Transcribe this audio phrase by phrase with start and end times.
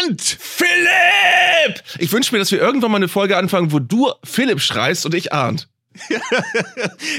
[0.00, 0.36] Arndt!
[0.40, 1.82] Philipp!
[1.98, 5.14] Ich wünsche mir, dass wir irgendwann mal eine Folge anfangen, wo du Philipp schreist und
[5.14, 5.68] ich Arndt.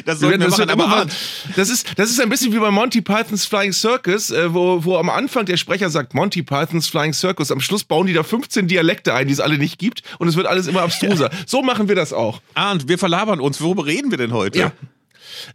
[0.06, 1.14] das sollten wir das, machen, aber was,
[1.58, 4.98] das, ist, das ist ein bisschen wie bei Monty Pythons Flying Circus, äh, wo, wo
[4.98, 7.52] am Anfang der Sprecher sagt, Monty Pythons Flying Circus.
[7.52, 10.04] Am Schluss bauen die da 15 Dialekte ein, die es alle nicht gibt.
[10.20, 11.32] Und es wird alles immer abstruser.
[11.32, 11.38] Ja.
[11.46, 12.42] So machen wir das auch.
[12.54, 13.60] Arndt, wir verlabern uns.
[13.60, 14.58] Worüber reden wir denn heute?
[14.58, 14.72] Ja.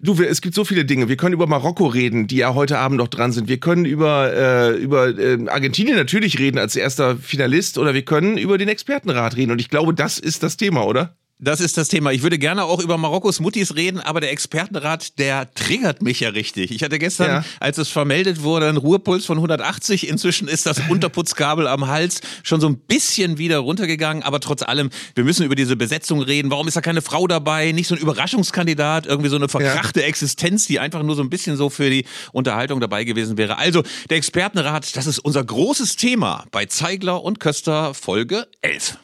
[0.00, 1.08] Du, es gibt so viele Dinge.
[1.08, 3.48] Wir können über Marokko reden, die ja heute Abend noch dran sind.
[3.48, 8.38] Wir können über, äh, über äh, Argentinien natürlich reden als erster Finalist oder wir können
[8.38, 9.52] über den Expertenrat reden.
[9.52, 11.16] Und ich glaube, das ist das Thema, oder?
[11.38, 12.12] Das ist das Thema.
[12.12, 16.30] Ich würde gerne auch über Marokkos Muttis reden, aber der Expertenrat, der triggert mich ja
[16.30, 16.70] richtig.
[16.70, 17.44] Ich hatte gestern, ja.
[17.60, 20.08] als es vermeldet wurde, einen Ruhepuls von 180.
[20.08, 24.88] Inzwischen ist das Unterputzkabel am Hals schon so ein bisschen wieder runtergegangen, aber trotz allem,
[25.14, 26.50] wir müssen über diese Besetzung reden.
[26.50, 27.72] Warum ist da keine Frau dabei?
[27.72, 30.06] Nicht so ein Überraschungskandidat, irgendwie so eine verkrachte ja.
[30.06, 33.58] Existenz, die einfach nur so ein bisschen so für die Unterhaltung dabei gewesen wäre.
[33.58, 38.96] Also, der Expertenrat, das ist unser großes Thema bei Zeigler und Köster Folge 11.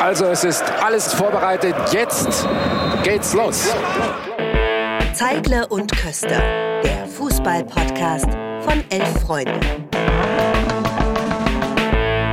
[0.00, 1.74] Also es ist alles vorbereitet.
[1.92, 2.46] Jetzt
[3.02, 3.74] geht's los.
[5.12, 6.40] Zeigler und Köster,
[6.82, 8.28] der Fußball-Podcast
[8.60, 9.60] von elf Freunden.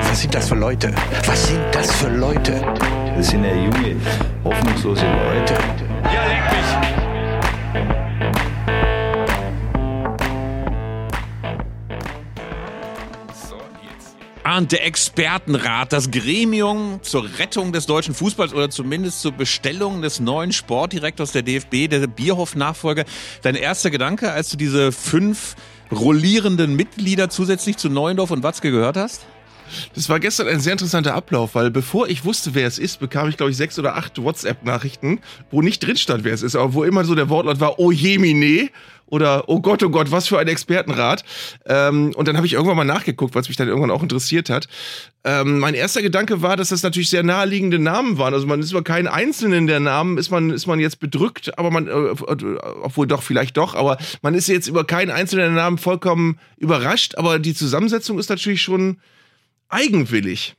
[0.02, 0.94] Was sind das für Leute?
[1.26, 2.62] Was sind das für Leute?
[3.18, 3.96] Das sind ja junge,
[4.44, 5.56] hoffnungslose Leute.
[6.04, 8.05] Ja, leck mich!
[14.46, 20.20] Arndt, der Expertenrat, das Gremium zur Rettung des deutschen Fußballs oder zumindest zur Bestellung des
[20.20, 23.06] neuen Sportdirektors der DFB, der Bierhoff-Nachfolger.
[23.42, 25.56] Dein erster Gedanke, als du diese fünf
[25.92, 29.26] rollierenden Mitglieder zusätzlich zu Neuendorf und Watzke gehört hast?
[29.94, 33.30] Das war gestern ein sehr interessanter Ablauf, weil bevor ich wusste, wer es ist, bekam
[33.30, 35.20] ich, glaube ich, sechs oder acht WhatsApp-Nachrichten,
[35.52, 37.92] wo nicht drin stand, wer es ist, aber wo immer so der Wortlaut war, oh
[37.92, 38.70] jemine
[39.08, 41.24] oder oh Gott, oh Gott, was für ein Expertenrat.
[41.66, 44.68] Ähm, und dann habe ich irgendwann mal nachgeguckt, was mich dann irgendwann auch interessiert hat.
[45.24, 48.34] Ähm, mein erster Gedanke war, dass das natürlich sehr naheliegende Namen waren.
[48.34, 51.72] Also man ist über keinen einzelnen der Namen, ist man, ist man jetzt bedrückt, aber
[51.72, 52.16] man, äh,
[52.82, 57.40] obwohl doch, vielleicht doch, aber man ist jetzt über keinen einzelnen Namen vollkommen überrascht, aber
[57.40, 58.98] die Zusammensetzung ist natürlich schon
[59.70, 60.56] eigenwillig.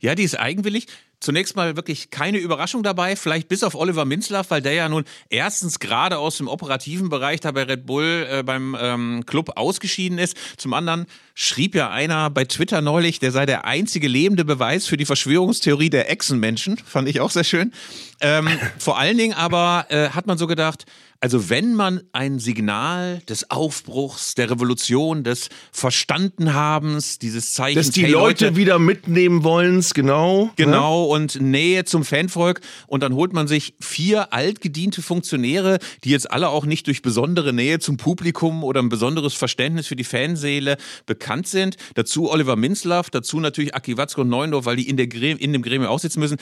[0.00, 0.86] Ja, die ist eigenwillig.
[1.20, 5.04] Zunächst mal wirklich keine Überraschung dabei, vielleicht bis auf Oliver Minzlaff, weil der ja nun
[5.30, 10.18] erstens gerade aus dem operativen Bereich da bei Red Bull äh, beim ähm, Club ausgeschieden
[10.18, 10.36] ist.
[10.58, 11.06] Zum anderen
[11.40, 15.88] schrieb ja einer bei Twitter neulich, der sei der einzige lebende Beweis für die Verschwörungstheorie
[15.88, 16.78] der Echsenmenschen.
[16.78, 17.72] Fand ich auch sehr schön.
[18.20, 20.84] Ähm, vor allen Dingen aber äh, hat man so gedacht,
[21.20, 28.04] also wenn man ein Signal des Aufbruchs, der Revolution, des Verstandenhabens, dieses Zeichen, dass die
[28.04, 31.08] hey, Leute, Leute, wieder mitnehmen wollen, genau, genau ne?
[31.08, 36.50] und Nähe zum Fanvolk und dann holt man sich vier altgediente Funktionäre, die jetzt alle
[36.50, 41.27] auch nicht durch besondere Nähe zum Publikum oder ein besonderes Verständnis für die Fanseele bekannt
[41.46, 41.76] sind.
[41.94, 45.62] Dazu Oliver Minzlaff, dazu natürlich Aki Watzko und Neuendorf, weil die in, der in dem
[45.62, 46.38] Gremium auch sitzen müssen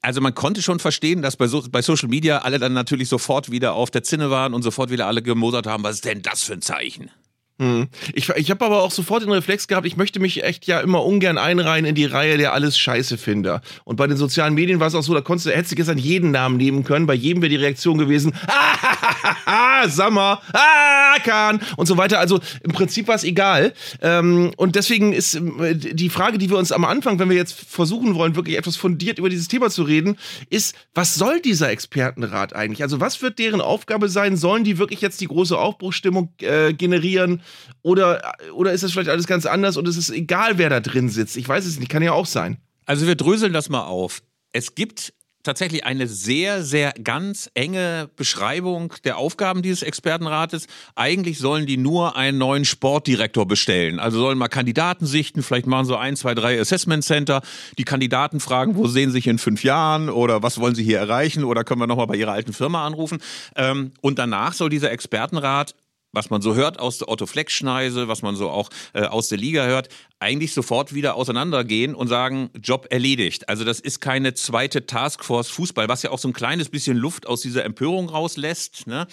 [0.00, 3.50] also man konnte schon verstehen, dass bei, so, bei Social Media alle dann natürlich sofort
[3.50, 6.42] wieder auf der Zinne waren und sofort wieder alle gemosert haben, was ist denn das
[6.42, 7.10] für ein Zeichen?
[7.58, 7.88] Hm.
[8.14, 11.04] Ich, ich habe aber auch sofort den Reflex gehabt, ich möchte mich echt ja immer
[11.04, 13.60] ungern einreihen in die Reihe der alles Scheiße Finder.
[13.84, 15.98] Und bei den sozialen Medien war es auch so, da konntest du, hättest du gestern
[15.98, 18.32] jeden Namen nehmen können, bei jedem wäre die Reaktion gewesen,
[19.82, 22.18] ah, Sommer, ah, Kahn und so weiter.
[22.18, 23.72] Also im Prinzip war es egal.
[24.00, 27.52] Ähm, und deswegen ist äh, die Frage, die wir uns am Anfang, wenn wir jetzt
[27.52, 30.16] versuchen wollen, wirklich etwas fundiert über dieses Thema zu reden,
[30.50, 32.82] ist, was soll dieser Expertenrat eigentlich?
[32.82, 34.36] Also was wird deren Aufgabe sein?
[34.36, 37.42] Sollen die wirklich jetzt die große Aufbruchsstimmung äh, generieren?
[37.82, 41.08] Oder, oder ist das vielleicht alles ganz anders und es ist egal, wer da drin
[41.08, 41.36] sitzt?
[41.36, 42.58] Ich weiß es nicht, kann ja auch sein.
[42.86, 44.22] Also wir dröseln das mal auf.
[44.52, 50.66] Es gibt tatsächlich eine sehr, sehr ganz enge Beschreibung der Aufgaben dieses Expertenrates.
[50.94, 53.98] Eigentlich sollen die nur einen neuen Sportdirektor bestellen.
[53.98, 57.42] Also sollen mal Kandidaten sichten, vielleicht machen so ein, zwei, drei Assessment Center,
[57.78, 60.98] die Kandidaten fragen, wo sehen sie sich in fünf Jahren oder was wollen sie hier
[60.98, 63.18] erreichen oder können wir nochmal bei ihrer alten Firma anrufen.
[63.56, 65.74] Ähm, und danach soll dieser Expertenrat
[66.12, 69.38] was man so hört aus der Otto Fleck-Schneise, was man so auch äh, aus der
[69.38, 69.88] Liga hört,
[70.20, 73.48] eigentlich sofort wieder auseinandergehen und sagen, Job erledigt.
[73.48, 77.26] Also das ist keine zweite Taskforce Fußball, was ja auch so ein kleines bisschen Luft
[77.26, 78.86] aus dieser Empörung rauslässt.
[78.86, 79.06] Ne?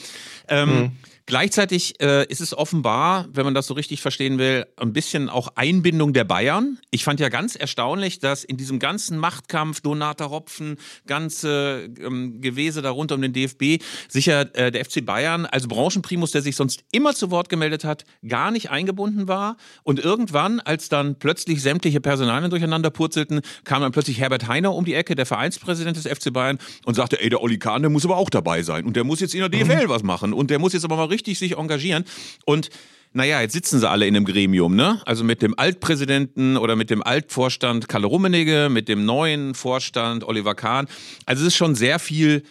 [0.48, 0.92] Ähm, mhm.
[1.30, 5.50] Gleichzeitig äh, ist es offenbar, wenn man das so richtig verstehen will, ein bisschen auch
[5.54, 6.80] Einbindung der Bayern.
[6.90, 12.82] Ich fand ja ganz erstaunlich, dass in diesem ganzen Machtkampf Donata Ropfen, ganze ähm, Gewese
[12.82, 17.14] darunter um den DFB, sicher äh, der FC Bayern als Branchenprimus, der sich sonst immer
[17.14, 19.58] zu Wort gemeldet hat, gar nicht eingebunden war.
[19.84, 24.84] Und irgendwann, als dann plötzlich sämtliche Personalien durcheinander purzelten, kam dann plötzlich Herbert Heiner um
[24.84, 28.04] die Ecke, der Vereinspräsident des FC Bayern, und sagte, ey, der Oli Kahn, der muss
[28.04, 28.86] aber auch dabei sein.
[28.86, 29.90] Und der muss jetzt in der DFL mhm.
[29.90, 30.34] was machen.
[30.34, 32.06] Und der muss jetzt aber mal richtig richtig sich engagieren.
[32.46, 32.70] Und
[33.12, 35.02] naja, jetzt sitzen sie alle in einem Gremium, ne?
[35.06, 40.54] Also mit dem Altpräsidenten oder mit dem Altvorstand Kalle Rummenigge, mit dem neuen Vorstand Oliver
[40.54, 40.88] Kahn.
[41.26, 42.44] Also es ist schon sehr viel,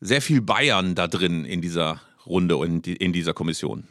[0.00, 3.84] sehr viel Bayern da drin in dieser Runde und in dieser Kommission.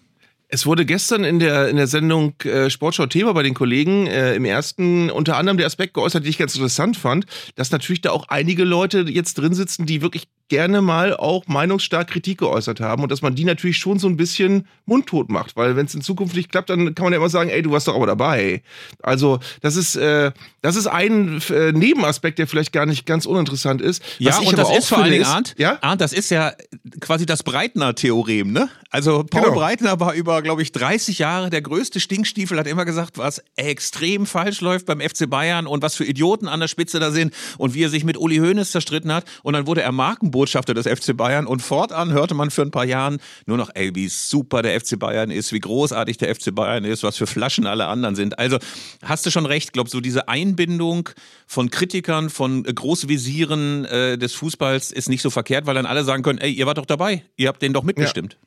[0.48, 4.36] Es wurde gestern in der, in der Sendung äh, Sportschau Thema bei den Kollegen äh,
[4.36, 8.12] im ersten unter anderem der Aspekt geäußert, den ich ganz interessant fand, dass natürlich da
[8.12, 13.02] auch einige Leute jetzt drin sitzen, die wirklich gerne mal auch meinungsstark Kritik geäußert haben
[13.02, 16.02] und dass man die natürlich schon so ein bisschen mundtot macht, weil wenn es in
[16.02, 18.62] Zukunft nicht klappt, dann kann man ja immer sagen, ey, du warst doch aber dabei.
[19.02, 20.32] Also das ist äh,
[20.62, 24.04] das ist ein äh, Nebenaspekt, der vielleicht gar nicht ganz uninteressant ist.
[24.20, 25.78] Ja, und das ist vor allen Dingen, Arndt, ja?
[25.82, 26.54] Arndt, das ist ja
[27.00, 28.70] quasi das Breitner-Theorem, ne?
[28.92, 29.56] Also Paul genau.
[29.56, 34.26] Breitner war über, glaube ich, 30 Jahre der größte Stinkstiefel, hat immer gesagt, was extrem
[34.26, 37.74] falsch läuft beim FC Bayern und was für Idioten an der Spitze da sind und
[37.74, 40.86] wie er sich mit Uli Hoeneß zerstritten hat und dann wurde er Marken Botschafter des
[40.86, 44.62] FC Bayern und fortan hörte man für ein paar Jahren nur noch, ey, wie super
[44.62, 48.16] der FC Bayern ist, wie großartig der FC Bayern ist, was für Flaschen alle anderen
[48.16, 48.38] sind.
[48.38, 48.58] Also
[49.02, 51.08] hast du schon recht, glaub so diese Einbindung
[51.48, 56.22] von Kritikern, von Großvisieren äh, des Fußballs ist nicht so verkehrt, weil dann alle sagen
[56.22, 58.34] können, ey, ihr wart doch dabei, ihr habt den doch mitbestimmt.
[58.34, 58.40] Ja.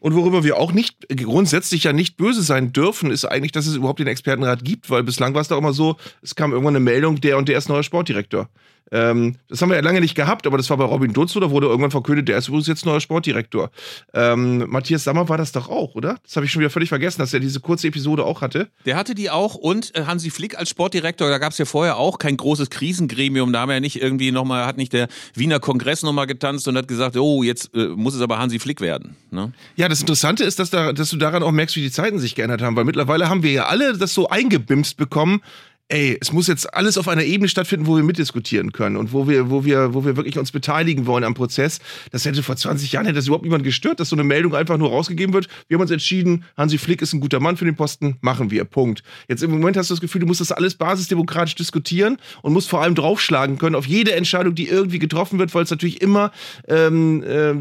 [0.00, 3.76] Und worüber wir auch nicht grundsätzlich ja nicht böse sein dürfen, ist eigentlich, dass es
[3.76, 6.84] überhaupt den Expertenrat gibt, weil bislang war es doch immer so, es kam irgendwann eine
[6.84, 8.50] Meldung, der und der ist neuer Sportdirektor.
[8.92, 11.50] Ähm, das haben wir ja lange nicht gehabt, aber das war bei Robin Dutz, da
[11.50, 13.70] wurde irgendwann verkündet, der ist übrigens jetzt neuer Sportdirektor.
[14.12, 16.16] Ähm, Matthias Sammer war das doch auch, oder?
[16.22, 18.68] Das habe ich schon wieder völlig vergessen, dass er diese kurze Episode auch hatte.
[18.84, 21.96] Der hatte die auch und äh, Hansi Flick als Sportdirektor, da gab es ja vorher
[21.96, 25.60] auch kein großes Krisengremium, da haben wir ja nicht irgendwie nochmal, hat nicht der Wiener
[25.60, 29.16] Kongress nochmal getanzt und hat gesagt, oh, jetzt äh, muss es aber Hansi Flick werden.
[29.30, 29.52] Ne?
[29.76, 32.34] Ja, das Interessante ist, dass, da, dass du daran auch merkst, wie die Zeiten sich
[32.34, 35.40] geändert haben, weil mittlerweile haben wir ja alle das so eingebimst bekommen,
[35.88, 39.28] ey, es muss jetzt alles auf einer Ebene stattfinden, wo wir mitdiskutieren können und wo
[39.28, 41.78] wir, wo wir, wo wir wirklich uns beteiligen wollen am Prozess.
[42.10, 44.78] Das hätte vor 20 Jahren hätte das überhaupt niemand gestört, dass so eine Meldung einfach
[44.78, 45.48] nur rausgegeben wird.
[45.68, 48.64] Wir haben uns entschieden, Hansi Flick ist ein guter Mann für den Posten, machen wir.
[48.64, 49.02] Punkt.
[49.28, 52.70] Jetzt im Moment hast du das Gefühl, du musst das alles basisdemokratisch diskutieren und musst
[52.70, 56.32] vor allem draufschlagen können auf jede Entscheidung, die irgendwie getroffen wird, weil es natürlich immer
[56.66, 57.54] ähm, äh,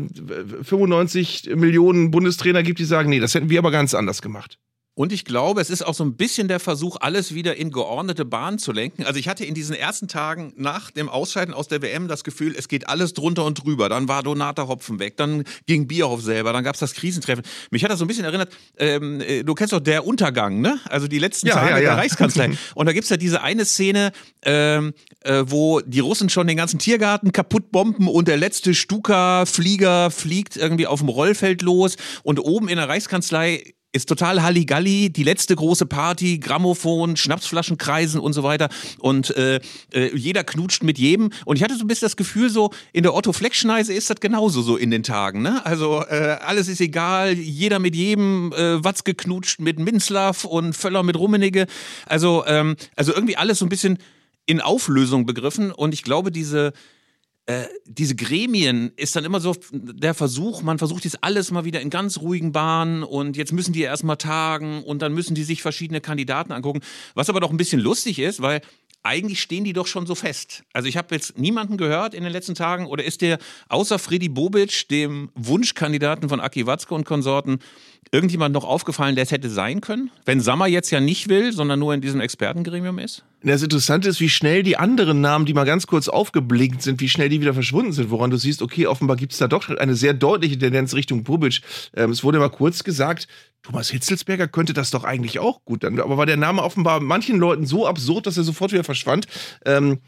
[0.63, 4.57] 95 Millionen Bundestrainer gibt, die sagen, nee, das hätten wir aber ganz anders gemacht.
[4.95, 8.25] Und ich glaube, es ist auch so ein bisschen der Versuch, alles wieder in geordnete
[8.25, 9.03] Bahnen zu lenken.
[9.05, 12.53] Also ich hatte in diesen ersten Tagen nach dem Ausscheiden aus der WM das Gefühl,
[12.55, 13.89] es geht alles drunter und drüber.
[13.89, 17.43] Dann war Donata Hopfen weg, dann ging Bierhoff selber, dann gab es das Krisentreffen.
[17.71, 20.79] Mich hat das so ein bisschen erinnert, ähm, äh, du kennst doch der Untergang, ne?
[20.85, 21.81] Also die letzten ja, Tage ja, ja.
[21.81, 22.51] der Reichskanzlei.
[22.75, 24.11] Und da gibt's ja diese eine Szene,
[24.43, 30.11] ähm, äh, wo die Russen schon den ganzen Tiergarten kaputt bomben und der letzte Stuka-Flieger
[30.11, 35.23] fliegt irgendwie auf dem Rollfeld los und oben in der Reichskanzlei ist total Halligalli, die
[35.23, 38.69] letzte große Party, Grammophon, Schnapsflaschen kreisen und so weiter.
[38.99, 39.59] Und äh,
[39.93, 41.29] äh, jeder knutscht mit jedem.
[41.45, 44.63] Und ich hatte so ein bisschen das Gefühl, so in der Otto-Fleck-Schneise ist das genauso
[44.63, 45.43] so in den Tagen.
[45.43, 45.63] Ne?
[45.65, 51.03] Also äh, alles ist egal, jeder mit jedem, äh, Watz geknutscht mit Minzlaff und Völler
[51.03, 51.67] mit Rummenigge.
[52.07, 53.99] Also, ähm, also irgendwie alles so ein bisschen
[54.47, 55.71] in Auflösung begriffen.
[55.71, 56.73] Und ich glaube, diese
[57.45, 61.81] äh, diese Gremien ist dann immer so der Versuch, man versucht jetzt alles mal wieder
[61.81, 65.61] in ganz ruhigen Bahnen und jetzt müssen die erstmal tagen und dann müssen die sich
[65.61, 66.79] verschiedene Kandidaten angucken.
[67.15, 68.61] Was aber doch ein bisschen lustig ist, weil
[69.03, 70.63] eigentlich stehen die doch schon so fest.
[70.71, 73.37] Also ich habe jetzt niemanden gehört in den letzten Tagen oder ist der
[73.67, 77.59] außer Freddy Bobic, dem Wunschkandidaten von Aki Watzke und Konsorten,
[78.13, 80.09] irgendjemand noch aufgefallen, der es hätte sein können?
[80.23, 83.25] Wenn Sammer jetzt ja nicht will, sondern nur in diesem Expertengremium ist?
[83.45, 87.09] Das Interessante ist, wie schnell die anderen Namen, die mal ganz kurz aufgeblinkt sind, wie
[87.09, 89.95] schnell die wieder verschwunden sind, woran du siehst, okay, offenbar gibt es da doch eine
[89.95, 91.61] sehr deutliche Tendenz Richtung Bobic.
[91.93, 93.27] Ähm, es wurde mal kurz gesagt,
[93.61, 95.83] Thomas Hitzelsberger könnte das doch eigentlich auch gut.
[95.83, 99.25] Dann, aber war der Name offenbar manchen Leuten so absurd, dass er sofort wieder verschwand.
[99.65, 99.99] Ähm,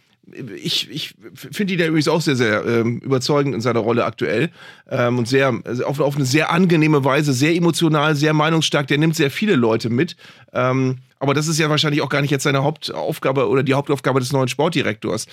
[0.56, 4.50] ich, ich finde ihn ja übrigens auch sehr, sehr ähm, überzeugend in seiner Rolle aktuell
[4.90, 5.54] ähm, und sehr
[5.86, 8.88] auf, auf eine sehr angenehme Weise, sehr emotional, sehr meinungsstark.
[8.88, 10.16] Der nimmt sehr viele Leute mit.
[10.54, 14.20] Ähm, aber das ist ja wahrscheinlich auch gar nicht jetzt seine Hauptaufgabe oder die Hauptaufgabe
[14.20, 15.28] des neuen Sportdirektors.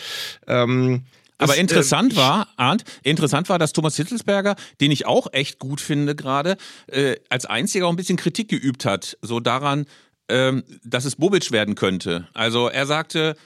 [0.47, 1.03] Ähm,
[1.39, 5.81] Aber interessant äh, war, Arndt, interessant war, dass Thomas Hitzelsberger, den ich auch echt gut
[5.81, 6.57] finde gerade,
[6.87, 9.87] äh, als einziger auch ein bisschen Kritik geübt hat, so daran,
[10.29, 12.29] ähm, dass es Bobic werden könnte.
[12.33, 13.37] Also er sagte,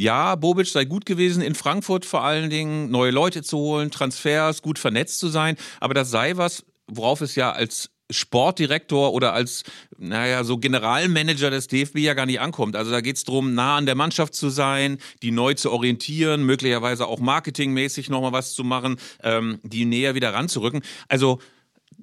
[0.00, 4.62] ja, Bobic sei gut gewesen in Frankfurt vor allen Dingen, neue Leute zu holen, Transfers,
[4.62, 9.62] gut vernetzt zu sein, aber das sei was, worauf es ja als Sportdirektor oder als,
[9.98, 12.76] naja, so Generalmanager des DFB ja gar nicht ankommt.
[12.76, 16.44] Also da geht es darum, nah an der Mannschaft zu sein, die neu zu orientieren,
[16.44, 20.80] möglicherweise auch marketingmäßig nochmal was zu machen, ähm, die näher wieder ranzurücken.
[21.08, 21.40] Also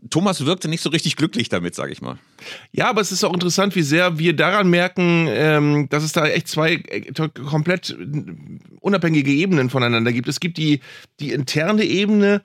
[0.10, 2.18] Thomas wirkte nicht so richtig glücklich damit, sage ich mal.
[2.72, 6.26] Ja, aber es ist auch interessant, wie sehr wir daran merken, ähm, dass es da
[6.28, 7.12] echt zwei äh,
[7.50, 7.98] komplett
[8.80, 10.28] unabhängige Ebenen voneinander gibt.
[10.28, 10.80] Es gibt die,
[11.20, 12.42] die interne Ebene,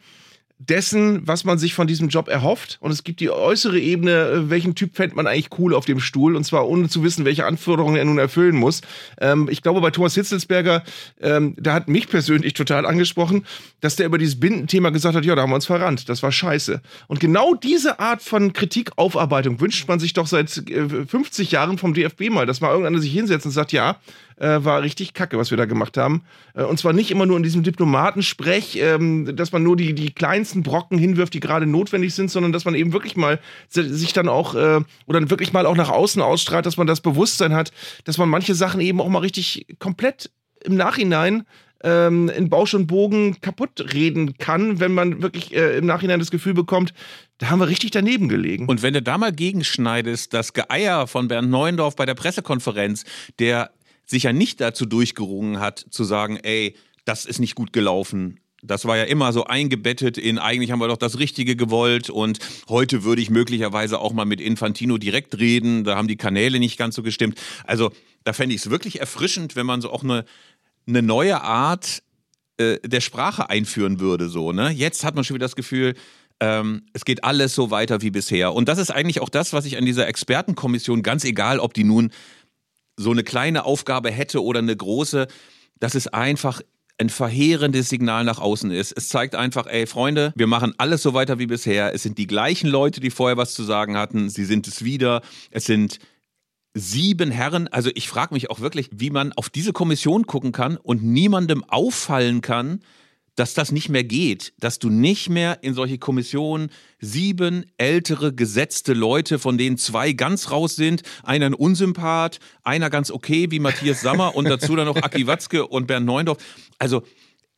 [0.69, 2.79] dessen, was man sich von diesem Job erhofft.
[2.81, 6.01] Und es gibt die äußere Ebene, äh, welchen Typ fände man eigentlich cool auf dem
[6.01, 6.37] Stuhl.
[6.37, 8.83] Und zwar ohne zu wissen, welche Anforderungen er nun erfüllen muss.
[9.21, 10.85] Ähm, ich glaube, bei Thomas Hitzelsberger,
[11.21, 13.45] ähm, da hat mich persönlich total angesprochen,
[13.81, 16.09] dass der über dieses Bindenthema gesagt hat, ja, da haben wir uns verrannt.
[16.09, 16.81] Das war scheiße.
[17.09, 21.95] Und genau diese Art von Kritikaufarbeitung wünscht man sich doch seit äh, 50 Jahren vom
[21.95, 23.99] DFB mal, dass mal irgendeiner sich hinsetzt und sagt, ja,
[24.43, 26.23] äh, war richtig kacke, was wir da gemacht haben.
[26.55, 30.13] Äh, und zwar nicht immer nur in diesem Diplomatensprech, ähm, dass man nur die, die
[30.13, 34.29] kleinsten Brocken hinwirft, die gerade notwendig sind, sondern dass man eben wirklich mal sich dann
[34.29, 37.71] auch äh, oder wirklich mal auch nach außen ausstrahlt, dass man das Bewusstsein hat,
[38.05, 40.31] dass man manche Sachen eben auch mal richtig komplett
[40.65, 41.45] im Nachhinein
[41.85, 46.31] ähm, in Bausch und Bogen kaputt reden kann, wenn man wirklich äh, im Nachhinein das
[46.31, 46.95] Gefühl bekommt,
[47.39, 48.69] da haben wir richtig daneben gelegen.
[48.69, 53.05] Und wenn du da mal gegenschneidest, das Geeier von Bernd Neuendorf bei der Pressekonferenz,
[53.39, 53.71] der
[54.13, 58.39] sich ja nicht dazu durchgerungen hat, zu sagen, ey, das ist nicht gut gelaufen.
[58.63, 62.39] Das war ja immer so eingebettet in, eigentlich haben wir doch das Richtige gewollt und
[62.69, 66.79] heute würde ich möglicherweise auch mal mit Infantino direkt reden, da haben die Kanäle nicht
[66.79, 67.41] ganz so gestimmt.
[67.65, 67.91] Also
[68.23, 70.25] da fände ich es wirklich erfrischend, wenn man so auch eine,
[70.87, 72.05] eine neue Art
[72.59, 74.29] äh, der Sprache einführen würde.
[74.29, 74.71] So, ne?
[74.71, 75.95] Jetzt hat man schon wieder das Gefühl,
[76.39, 78.53] ähm, es geht alles so weiter wie bisher.
[78.53, 81.85] Und das ist eigentlich auch das, was ich an dieser Expertenkommission, ganz egal, ob die
[81.85, 82.13] nun
[83.03, 85.27] so eine kleine Aufgabe hätte oder eine große,
[85.79, 86.63] dass es einfach
[86.99, 88.93] ein verheerendes Signal nach außen ist.
[88.93, 91.95] Es zeigt einfach, ey Freunde, wir machen alles so weiter wie bisher.
[91.95, 94.29] Es sind die gleichen Leute, die vorher was zu sagen hatten.
[94.31, 95.23] Sie sind es wieder.
[95.51, 95.99] Es sind
[96.75, 97.69] sieben Herren.
[97.69, 101.65] Also ich frage mich auch wirklich, wie man auf diese Kommission gucken kann und niemandem
[101.65, 102.81] auffallen kann,
[103.37, 106.71] dass das nicht mehr geht, dass du nicht mehr in solche Kommissionen
[107.01, 113.11] sieben ältere gesetzte Leute, von denen zwei ganz raus sind, einer ein Unsympath, einer ganz
[113.11, 116.39] okay wie Matthias Sammer und dazu dann noch Aki Watzke und Bernd Neundorf.
[116.79, 117.03] Also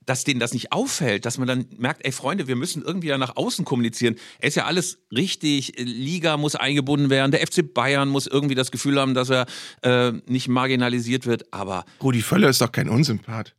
[0.07, 3.19] dass denen das nicht auffällt, dass man dann merkt, ey Freunde, wir müssen irgendwie ja
[3.19, 4.17] nach außen kommunizieren.
[4.39, 8.71] Es ist ja alles richtig, Liga muss eingebunden werden, der FC Bayern muss irgendwie das
[8.71, 9.47] Gefühl haben, dass er
[9.83, 11.85] äh, nicht marginalisiert wird, aber...
[12.03, 13.55] Rudi Völler ist doch kein Unsympath.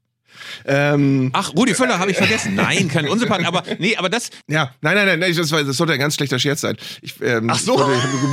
[0.65, 2.55] Ähm, Ach, Rudi Völler habe ich vergessen.
[2.55, 4.29] Nein, kein Unsympath, aber nee, aber das.
[4.47, 6.77] Ja, nein, nein, nein, das, war, das sollte ein ganz schlechter Scherz sein.
[7.01, 7.73] Ich, ähm, Ach so.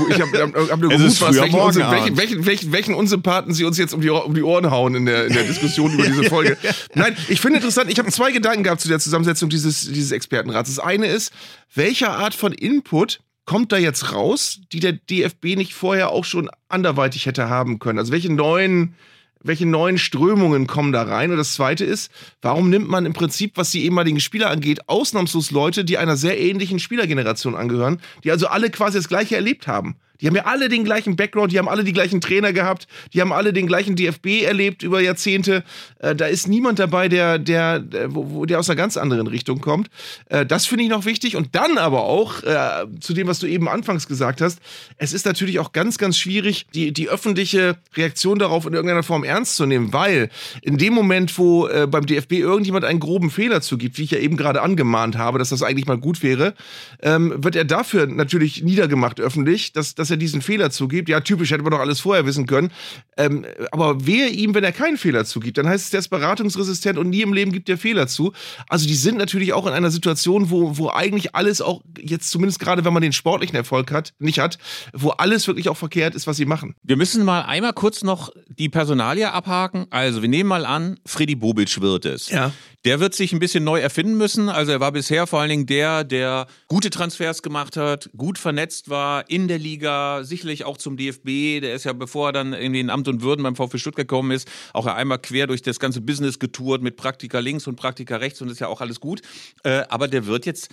[0.09, 3.79] Ich habe hab, hab, hab nur gemutmaßt, welchen, welchen, welchen, welchen, welchen Unsympathen Sie uns
[3.79, 6.57] jetzt um die, um die Ohren hauen in der, in der Diskussion über diese Folge.
[6.95, 10.75] Nein, ich finde interessant, ich habe zwei Gedanken gehabt zu der Zusammensetzung dieses, dieses Expertenrats.
[10.75, 11.33] Das eine ist,
[11.75, 16.51] welche Art von Input kommt da jetzt raus, die der DFB nicht vorher auch schon
[16.69, 17.99] anderweitig hätte haben können?
[17.99, 18.95] Also welche neuen
[19.43, 21.31] welche neuen Strömungen kommen da rein?
[21.31, 25.51] Und das zweite ist, warum nimmt man im Prinzip, was die ehemaligen Spieler angeht, ausnahmslos
[25.51, 29.97] Leute, die einer sehr ähnlichen Spielergeneration angehören, die also alle quasi das Gleiche erlebt haben?
[30.23, 33.21] Die haben ja alle den gleichen Background, die haben alle die gleichen Trainer gehabt, die
[33.21, 35.65] haben alle den gleichen DFB erlebt über Jahrzehnte.
[35.99, 39.61] Äh, da ist niemand dabei, der, der, der, wo, der aus einer ganz anderen Richtung
[39.61, 39.91] kommt.
[40.29, 41.35] Äh, das finde ich noch wichtig.
[41.35, 44.61] Und dann aber auch, äh, zu dem, was du eben anfangs gesagt hast,
[44.97, 49.25] es ist natürlich auch ganz, ganz schwierig, die, die öffentliche Reaktion darauf in irgendeiner Form
[49.25, 50.31] ernst zu nehmen, weil
[50.63, 54.19] in dem Moment, wo äh, beim DFB irgendjemand einen groben Fehler zugibt, wie ich ja
[54.19, 56.55] eben gerade angemahnt habe, dass das eigentlich mal gut wäre,
[57.03, 61.09] ähm, wird er dafür natürlich niedergemacht öffentlich, dass, dass er diesen Fehler zugibt.
[61.09, 62.71] Ja, typisch, hätte man doch alles vorher wissen können.
[63.17, 65.59] Ähm, aber wehe ihm, wenn er keinen Fehler zugibt.
[65.59, 68.33] Dann heißt es, der ist beratungsresistent und nie im Leben gibt der Fehler zu.
[68.69, 72.59] Also die sind natürlich auch in einer Situation, wo, wo eigentlich alles auch, jetzt zumindest
[72.59, 74.59] gerade, wenn man den sportlichen Erfolg hat, nicht hat,
[74.95, 76.75] wo alles wirklich auch verkehrt ist, was sie machen.
[76.83, 79.87] Wir müssen mal einmal kurz noch die Personalie abhaken.
[79.91, 82.31] Also wir nehmen mal an, Freddy Bobic wird es.
[82.31, 82.53] Ja.
[82.85, 84.49] Der wird sich ein bisschen neu erfinden müssen.
[84.49, 88.89] Also er war bisher vor allen Dingen der, der gute Transfers gemacht hat, gut vernetzt
[88.89, 91.61] war in der Liga, sicherlich auch zum DFB.
[91.61, 94.31] Der ist ja, bevor er dann in den Amt und Würden beim VfB Stuttgart gekommen
[94.31, 98.41] ist, auch einmal quer durch das ganze Business getourt mit Praktika links und Praktika rechts
[98.41, 99.23] und ist ja auch alles gut.
[99.65, 100.69] Äh, aber der wird jetzt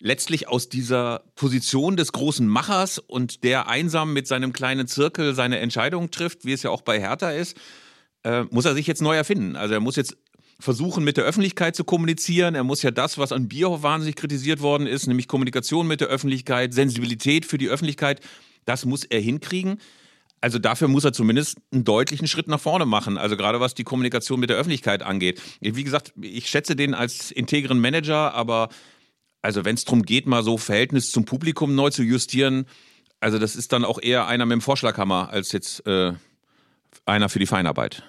[0.00, 5.60] letztlich aus dieser Position des großen Machers und der einsam mit seinem kleinen Zirkel seine
[5.60, 7.56] Entscheidungen trifft, wie es ja auch bei Hertha ist,
[8.24, 9.54] äh, muss er sich jetzt neu erfinden.
[9.56, 10.16] Also er muss jetzt
[10.60, 12.54] versuchen, mit der Öffentlichkeit zu kommunizieren.
[12.54, 16.08] Er muss ja das, was an Bierhoff wahnsinnig kritisiert worden ist, nämlich Kommunikation mit der
[16.08, 18.20] Öffentlichkeit, Sensibilität für die Öffentlichkeit,
[18.64, 19.78] das muss er hinkriegen.
[20.44, 23.16] Also dafür muss er zumindest einen deutlichen Schritt nach vorne machen.
[23.16, 25.40] Also gerade was die Kommunikation mit der Öffentlichkeit angeht.
[25.62, 28.68] Wie gesagt, ich schätze den als integren Manager, aber
[29.40, 32.66] also wenn es darum geht, mal so Verhältnis zum Publikum neu zu justieren,
[33.20, 36.12] also das ist dann auch eher einer mit dem Vorschlaghammer als jetzt äh,
[37.06, 38.02] einer für die Feinarbeit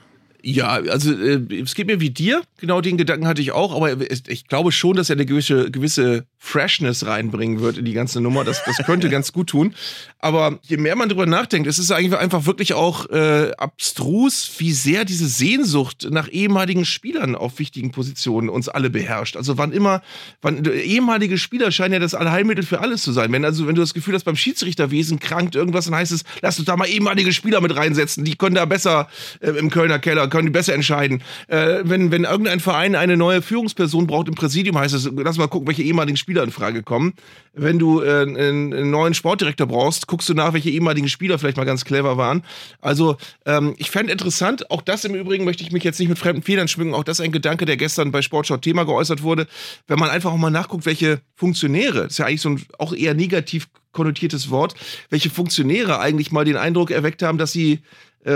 [0.47, 2.43] Ja, also äh, es geht mir wie dir.
[2.59, 6.27] Genau den Gedanken hatte ich auch, aber ich glaube schon, dass er eine gewisse, gewisse
[6.37, 8.43] Freshness reinbringen wird in die ganze Nummer.
[8.43, 9.73] Das, das könnte ganz gut tun.
[10.19, 14.71] Aber je mehr man drüber nachdenkt, es ist eigentlich einfach wirklich auch äh, abstrus, wie
[14.71, 19.37] sehr diese Sehnsucht nach ehemaligen Spielern auf wichtigen Positionen uns alle beherrscht.
[19.37, 20.03] Also wann immer,
[20.43, 23.31] wann ehemalige Spieler scheinen ja das Allheilmittel für alles zu sein.
[23.31, 26.59] Wenn also, wenn du das Gefühl hast, beim Schiedsrichterwesen krankt irgendwas, dann heißt es, lass
[26.59, 28.23] uns da mal ehemalige Spieler mit reinsetzen.
[28.23, 29.07] Die können da besser
[29.39, 31.23] äh, im Kölner Keller, können die besser entscheiden.
[31.47, 35.47] Äh, wenn, wenn irgendein Verein eine neue Führungsperson braucht im Präsidium, heißt es, lass mal
[35.47, 37.13] gucken, welche ehemaligen Spieler in Frage kommen.
[37.53, 41.63] Wenn du äh, einen, neuen Sportdirektor brauchst, guckst du nach, welche ehemaligen Spieler vielleicht mal
[41.63, 42.43] ganz clever waren.
[42.81, 43.15] Also
[43.45, 46.41] ähm, ich fände interessant, auch das im Übrigen möchte ich mich jetzt nicht mit fremden
[46.41, 49.47] Federn schmücken, auch das ein Gedanke, der gestern bei Sportschau Thema geäußert wurde,
[49.87, 52.93] wenn man einfach auch mal nachguckt, welche Funktionäre, das ist ja eigentlich so ein auch
[52.93, 54.75] eher negativ konnotiertes Wort,
[55.09, 57.79] welche Funktionäre eigentlich mal den Eindruck erweckt haben, dass sie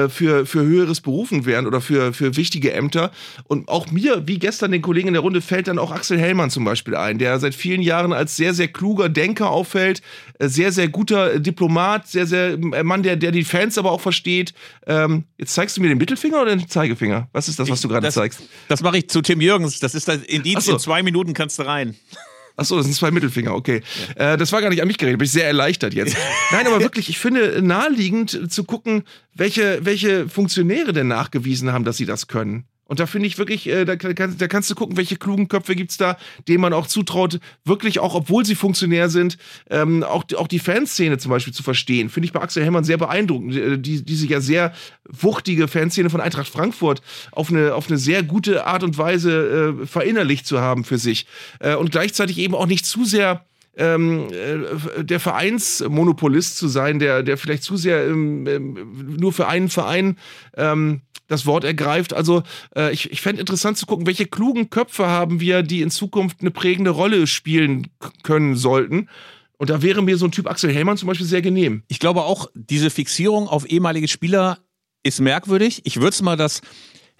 [0.09, 3.11] für, für höheres berufen werden oder für, für wichtige Ämter.
[3.45, 6.49] Und auch mir, wie gestern den Kollegen in der Runde, fällt dann auch Axel Hellmann
[6.49, 10.01] zum Beispiel ein, der seit vielen Jahren als sehr, sehr kluger Denker auffällt,
[10.39, 14.01] äh, sehr, sehr guter Diplomat, sehr, sehr äh, Mann, der, der die Fans aber auch
[14.01, 14.53] versteht.
[14.87, 17.27] Ähm, jetzt zeigst du mir den Mittelfinger oder den Zeigefinger?
[17.33, 18.41] Was ist das, was du gerade zeigst?
[18.67, 19.79] Das mache ich zu Tim Jürgens.
[19.79, 20.73] Das ist das Indiz, so.
[20.73, 21.95] in zwei Minuten kannst du rein.
[22.59, 23.81] Achso, das sind zwei Mittelfinger, okay.
[24.17, 24.33] Ja.
[24.33, 26.15] Äh, das war gar nicht an mich geredet, bin ich sehr erleichtert jetzt.
[26.51, 31.97] Nein, aber wirklich, ich finde naheliegend zu gucken, welche, welche Funktionäre denn nachgewiesen haben, dass
[31.97, 32.65] sie das können.
[32.89, 35.91] Und da finde ich wirklich, äh, da, da, kannst du gucken, welche klugen Köpfe gibt
[35.91, 36.17] es da,
[36.47, 39.37] denen man auch zutraut, wirklich auch, obwohl sie Funktionär sind,
[39.69, 42.09] ähm, auch, auch die Fanszene zum Beispiel zu verstehen.
[42.09, 43.55] Finde ich bei Axel Hellmann sehr beeindruckend.
[43.55, 44.73] Äh, die, diese ja sehr
[45.07, 49.85] wuchtige Fanszene von Eintracht Frankfurt auf eine, auf eine sehr gute Art und Weise äh,
[49.85, 51.27] verinnerlicht zu haben für sich.
[51.59, 53.45] Äh, und gleichzeitig eben auch nicht zu sehr
[53.77, 59.47] ähm, äh, der Vereinsmonopolist zu sein, der, der vielleicht zu sehr ähm, ähm, nur für
[59.47, 60.17] einen Verein
[60.55, 62.13] ähm, das Wort ergreift.
[62.13, 62.43] Also
[62.75, 66.41] äh, ich, ich fände interessant zu gucken, welche klugen Köpfe haben wir, die in Zukunft
[66.41, 67.87] eine prägende Rolle spielen
[68.23, 69.07] können sollten.
[69.57, 71.83] Und da wäre mir so ein Typ Axel Hellmann zum Beispiel sehr genehm.
[71.87, 74.59] Ich glaube auch, diese Fixierung auf ehemalige Spieler
[75.03, 75.81] ist merkwürdig.
[75.85, 76.61] Ich würde es mal das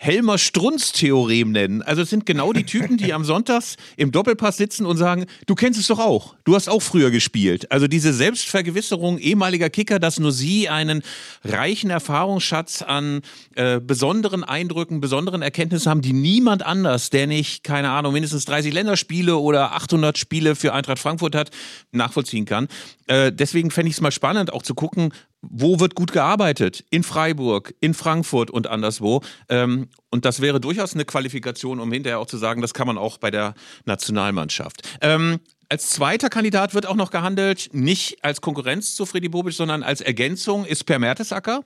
[0.02, 1.82] Helmer Strunz-Theorem nennen.
[1.82, 5.56] Also es sind genau die Typen, die am Sonntags im Doppelpass sitzen und sagen, du
[5.56, 6.36] kennst es doch auch.
[6.46, 7.70] Du hast auch früher gespielt.
[7.70, 11.04] Also diese Selbstvergewisserung ehemaliger Kicker, dass nur sie einen
[11.44, 13.24] reichen Erfahrungsschatz an
[13.56, 18.74] äh, besonderen Eindrücken, besonderen Erkenntnissen haben, die niemand anders, der nicht, keine Ahnung, mindestens 30
[18.74, 21.50] Länderspiele oder 800 Spiele für Eintracht Frankfurt hat,
[21.92, 22.70] nachvollziehen kann.
[23.08, 26.84] Äh, deswegen fände ich es mal spannend, auch zu gucken, wo wird gut gearbeitet?
[26.90, 29.22] In Freiburg, in Frankfurt und anderswo.
[29.48, 32.98] Ähm, und das wäre durchaus eine Qualifikation, um hinterher auch zu sagen, das kann man
[32.98, 33.54] auch bei der
[33.86, 34.82] Nationalmannschaft.
[35.02, 39.84] Ähm, als zweiter Kandidat wird auch noch gehandelt, nicht als Konkurrenz zu Freddy Bobic, sondern
[39.84, 41.64] als Ergänzung ist Per Mertesacker.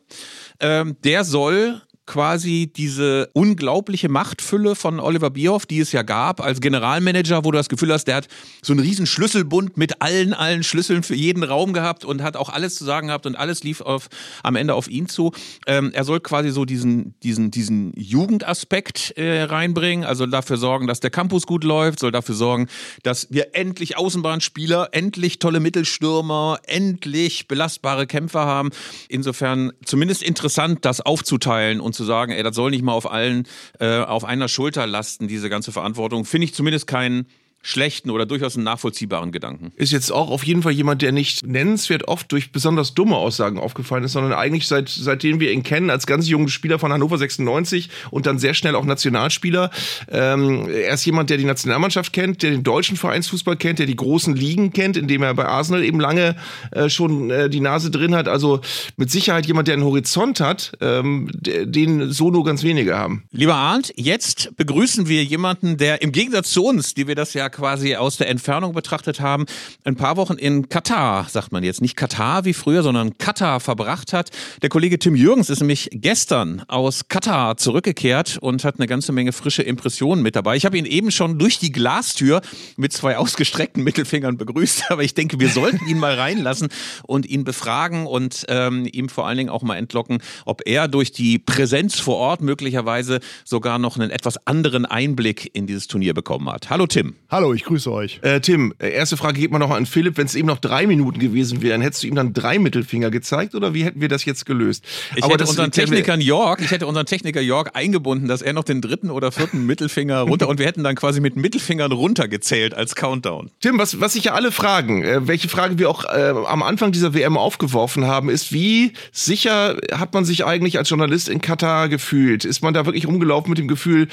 [0.59, 6.59] Ähm, der soll quasi diese unglaubliche Machtfülle von Oliver Bierhoff, die es ja gab als
[6.59, 8.27] Generalmanager, wo du das Gefühl hast, der hat
[8.61, 12.49] so einen riesen Schlüsselbund mit allen, allen Schlüsseln für jeden Raum gehabt und hat auch
[12.49, 14.09] alles zu sagen gehabt und alles lief auf,
[14.43, 15.31] am Ende auf ihn zu.
[15.65, 20.99] Ähm, er soll quasi so diesen, diesen, diesen Jugendaspekt äh, reinbringen, also dafür sorgen, dass
[20.99, 22.67] der Campus gut läuft, soll dafür sorgen,
[23.03, 28.71] dass wir endlich Außenbahnspieler, endlich tolle Mittelstürmer, endlich belastbare Kämpfer haben.
[29.07, 33.09] Insofern zumindest interessant, das aufzuteilen und und zu sagen, ey, das soll nicht mal auf
[33.09, 33.47] allen,
[33.79, 37.27] äh, auf einer Schulter lasten, diese ganze Verantwortung, finde ich zumindest keinen
[37.63, 39.71] schlechten oder durchaus einen nachvollziehbaren Gedanken.
[39.77, 43.57] Ist jetzt auch auf jeden Fall jemand, der nicht nennenswert oft durch besonders dumme Aussagen
[43.57, 47.17] aufgefallen ist, sondern eigentlich seit, seitdem wir ihn kennen, als ganz junger Spieler von Hannover
[47.17, 49.71] 96 und dann sehr schnell auch Nationalspieler.
[50.11, 53.95] Ähm, er ist jemand, der die Nationalmannschaft kennt, der den deutschen Vereinsfußball kennt, der die
[53.95, 56.35] großen Ligen kennt, indem er bei Arsenal eben lange
[56.71, 58.27] äh, schon äh, die Nase drin hat.
[58.27, 58.59] Also
[58.97, 63.23] mit Sicherheit jemand, der einen Horizont hat, ähm, den so nur ganz wenige haben.
[63.31, 67.52] Lieber Arndt, jetzt begrüßen wir jemanden, der im Gegensatz zu uns, die wir das ja
[67.53, 69.45] quasi aus der Entfernung betrachtet haben,
[69.85, 74.11] ein paar Wochen in Katar, sagt man jetzt, nicht Katar wie früher, sondern Katar verbracht
[74.11, 74.31] hat.
[74.61, 79.31] Der Kollege Tim Jürgens ist nämlich gestern aus Katar zurückgekehrt und hat eine ganze Menge
[79.31, 80.57] frische Impressionen mit dabei.
[80.57, 82.41] Ich habe ihn eben schon durch die Glastür
[82.75, 86.69] mit zwei ausgestreckten Mittelfingern begrüßt, aber ich denke, wir sollten ihn mal reinlassen
[87.03, 91.11] und ihn befragen und ähm, ihm vor allen Dingen auch mal entlocken, ob er durch
[91.11, 96.49] die Präsenz vor Ort möglicherweise sogar noch einen etwas anderen Einblick in dieses Turnier bekommen
[96.49, 96.69] hat.
[96.69, 97.15] Hallo Tim.
[97.29, 98.19] Hallo Hallo, ich grüße euch.
[98.21, 100.15] Äh, Tim, äh, erste Frage geht mal noch an Philipp.
[100.15, 103.53] Wenn es eben noch drei Minuten gewesen wären, hättest du ihm dann drei Mittelfinger gezeigt
[103.53, 104.85] oder wie hätten wir das jetzt gelöst?
[105.17, 108.79] Ich hätte unseren Techniker York, ich hätte unseren Techniker York eingebunden, dass er noch den
[108.79, 113.51] dritten oder vierten Mittelfinger runter und wir hätten dann quasi mit Mittelfingern runtergezählt als Countdown.
[113.59, 116.93] Tim, was, was sich ja alle fragen, äh, welche Frage wir auch äh, am Anfang
[116.93, 121.89] dieser WM aufgeworfen haben, ist, wie sicher hat man sich eigentlich als Journalist in Katar
[121.89, 122.45] gefühlt?
[122.45, 124.07] Ist man da wirklich rumgelaufen mit dem Gefühl,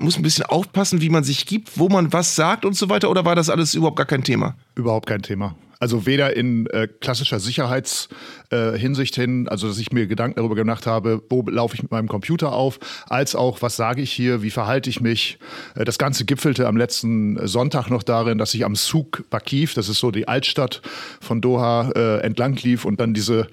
[0.00, 2.64] muss ein bisschen aufpassen, wie man sich gibt, wo man was sagt?
[2.72, 4.56] Und so weiter oder war das alles überhaupt gar kein Thema?
[4.74, 5.54] Überhaupt kein Thema.
[5.78, 10.86] Also weder in äh, klassischer Sicherheitshinsicht äh, hin, also dass ich mir Gedanken darüber gemacht
[10.86, 12.78] habe, wo laufe ich mit meinem Computer auf,
[13.10, 15.38] als auch, was sage ich hier, wie verhalte ich mich.
[15.74, 19.90] Äh, das Ganze gipfelte am letzten Sonntag noch darin, dass ich am Souk Bakif, das
[19.90, 20.80] ist so die Altstadt
[21.20, 23.48] von Doha, äh, entlang lief und dann diese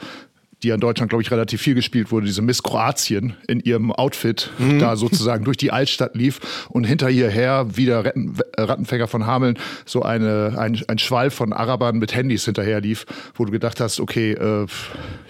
[0.64, 4.52] die in Deutschland, glaube ich, relativ viel gespielt wurde, diese Miss Kroatien in ihrem Outfit
[4.58, 4.80] mhm.
[4.80, 9.58] da sozusagen durch die Altstadt lief und hinter ihr her, wieder Retten, Rattenfänger von Hameln,
[9.86, 14.00] so eine, ein, ein Schwall von Arabern mit Handys hinterher lief, wo du gedacht hast,
[14.00, 14.66] okay, äh,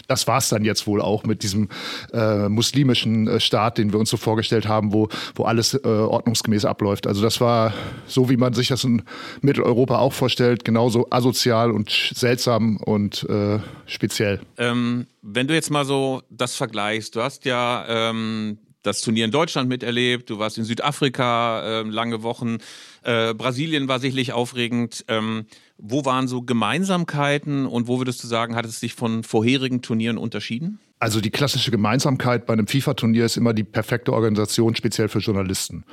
[0.09, 1.69] das war's dann jetzt wohl auch mit diesem
[2.11, 6.65] äh, muslimischen äh, Staat, den wir uns so vorgestellt haben, wo, wo alles äh, ordnungsgemäß
[6.65, 7.07] abläuft.
[7.07, 7.73] Also das war
[8.07, 9.03] so, wie man sich das in
[9.41, 14.41] Mitteleuropa auch vorstellt, genauso asozial und seltsam und äh, speziell.
[14.57, 19.31] Ähm, wenn du jetzt mal so das vergleichst, du hast ja ähm, das Turnier in
[19.31, 22.57] Deutschland miterlebt, du warst in Südafrika äh, lange Wochen,
[23.03, 25.05] äh, Brasilien war sicherlich aufregend.
[25.07, 25.45] Ähm,
[25.77, 30.17] wo waren so Gemeinsamkeiten und wo würdest du sagen, hat es sich von vorherigen Turnieren
[30.17, 30.79] unterschieden?
[30.99, 35.85] Also die klassische Gemeinsamkeit bei einem FIFA-Turnier ist immer die perfekte Organisation, speziell für Journalisten.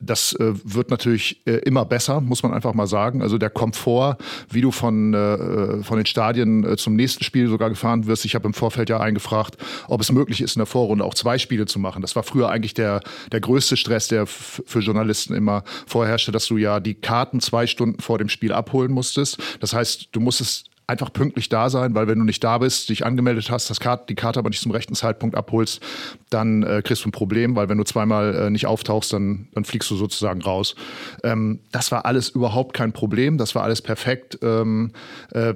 [0.00, 3.20] Das äh, wird natürlich äh, immer besser, muss man einfach mal sagen.
[3.20, 4.16] Also der Komfort,
[4.48, 8.24] wie du von, äh, von den Stadien äh, zum nächsten Spiel sogar gefahren wirst.
[8.24, 9.58] Ich habe im Vorfeld ja eingefragt,
[9.88, 12.00] ob es möglich ist, in der Vorrunde auch zwei Spiele zu machen.
[12.00, 16.56] Das war früher eigentlich der, der größte Stress, der für Journalisten immer vorherrschte, dass du
[16.56, 19.38] ja die Karten zwei Stunden vor dem Spiel abholen musstest.
[19.60, 23.06] Das heißt, du musstest einfach pünktlich da sein, weil wenn du nicht da bist, dich
[23.06, 25.80] angemeldet hast, das Karte, die Karte aber nicht zum rechten Zeitpunkt abholst,
[26.28, 29.64] dann äh, kriegst du ein Problem, weil wenn du zweimal äh, nicht auftauchst, dann, dann
[29.64, 30.74] fliegst du sozusagen raus.
[31.22, 34.38] Ähm, das war alles überhaupt kein Problem, das war alles perfekt.
[34.42, 34.92] Ähm,
[35.30, 35.54] äh,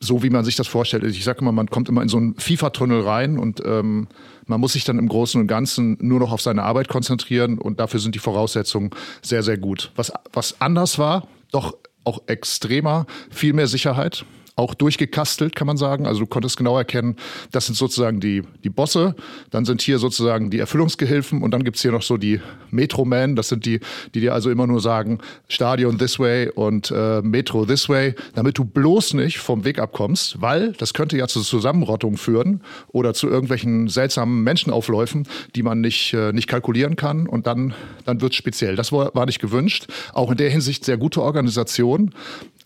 [0.00, 1.04] so wie man sich das vorstellt.
[1.04, 4.08] Ich sage immer, man kommt immer in so einen FIFA-Tunnel rein und ähm,
[4.46, 7.78] man muss sich dann im Großen und Ganzen nur noch auf seine Arbeit konzentrieren und
[7.78, 8.90] dafür sind die Voraussetzungen
[9.22, 9.92] sehr, sehr gut.
[9.94, 14.24] Was, was anders war, doch auch extremer, viel mehr Sicherheit
[14.56, 16.06] auch durchgekastelt, kann man sagen.
[16.06, 17.16] Also du konntest genau erkennen,
[17.50, 19.14] das sind sozusagen die, die Bosse,
[19.50, 23.48] dann sind hier sozusagen die Erfüllungsgehilfen und dann gibt's hier noch so die Metroman, das
[23.48, 23.80] sind die,
[24.14, 28.58] die dir also immer nur sagen, Stadion this way und äh, Metro this way, damit
[28.58, 33.28] du bloß nicht vom Weg abkommst, weil das könnte ja zu Zusammenrottungen führen oder zu
[33.28, 38.76] irgendwelchen seltsamen Menschenaufläufen, die man nicht, äh, nicht kalkulieren kann und dann, dann wird's speziell.
[38.76, 39.86] Das war, war nicht gewünscht.
[40.12, 42.14] Auch in der Hinsicht sehr gute Organisation,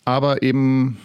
[0.04, 0.98] aber eben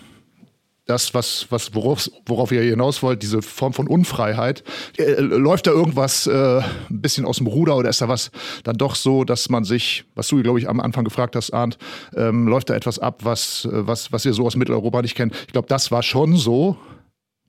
[0.91, 4.63] das, was, was, worauf, worauf ihr hinaus wollt, diese Form von Unfreiheit.
[4.97, 8.29] Äh, läuft da irgendwas äh, ein bisschen aus dem Ruder oder ist da was
[8.63, 11.77] dann doch so, dass man sich, was du, glaube ich, am Anfang gefragt hast, Arndt,
[12.15, 15.33] ähm, läuft da etwas ab, was, was, was ihr so aus Mitteleuropa nicht kennt?
[15.47, 16.77] Ich glaube, das war schon so.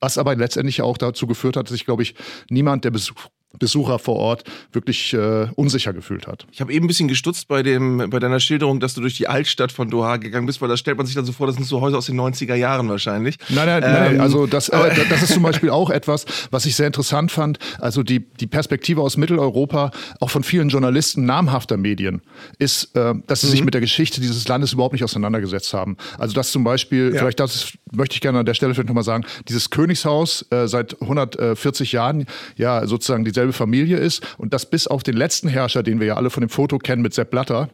[0.01, 2.15] Was aber letztendlich auch dazu geführt hat, dass sich, glaube ich,
[2.51, 3.29] niemand, der Besuch,
[3.59, 6.47] Besucher vor Ort wirklich äh, unsicher gefühlt hat.
[6.53, 9.29] Ich habe eben ein bisschen gestutzt bei, dem, bei deiner Schilderung, dass du durch die
[9.29, 11.65] Altstadt von Doha gegangen bist, weil da stellt man sich dann so vor, das sind
[11.65, 13.39] so Häuser aus den 90er Jahren wahrscheinlich.
[13.49, 16.75] Nein, nein, ähm, nein, also das, äh, das ist zum Beispiel auch etwas, was ich
[16.75, 17.59] sehr interessant fand.
[17.79, 22.23] Also die, die Perspektive aus Mitteleuropa, auch von vielen Journalisten namhafter Medien,
[22.59, 23.51] ist, äh, dass sie mhm.
[23.51, 25.97] sich mit der Geschichte dieses Landes überhaupt nicht auseinandergesetzt haben.
[26.19, 27.21] Also dass zum Beispiel, ja.
[27.21, 31.01] vielleicht das möchte ich gerne an der Stelle vielleicht nochmal sagen, dieses Königshaus äh, seit
[31.01, 35.83] 140 Jahren, ja sozusagen dieselbe dieselbe Familie ist und dass bis auf den letzten Herrscher,
[35.83, 37.69] den wir ja alle von dem Foto kennen mit Sepp Blatter,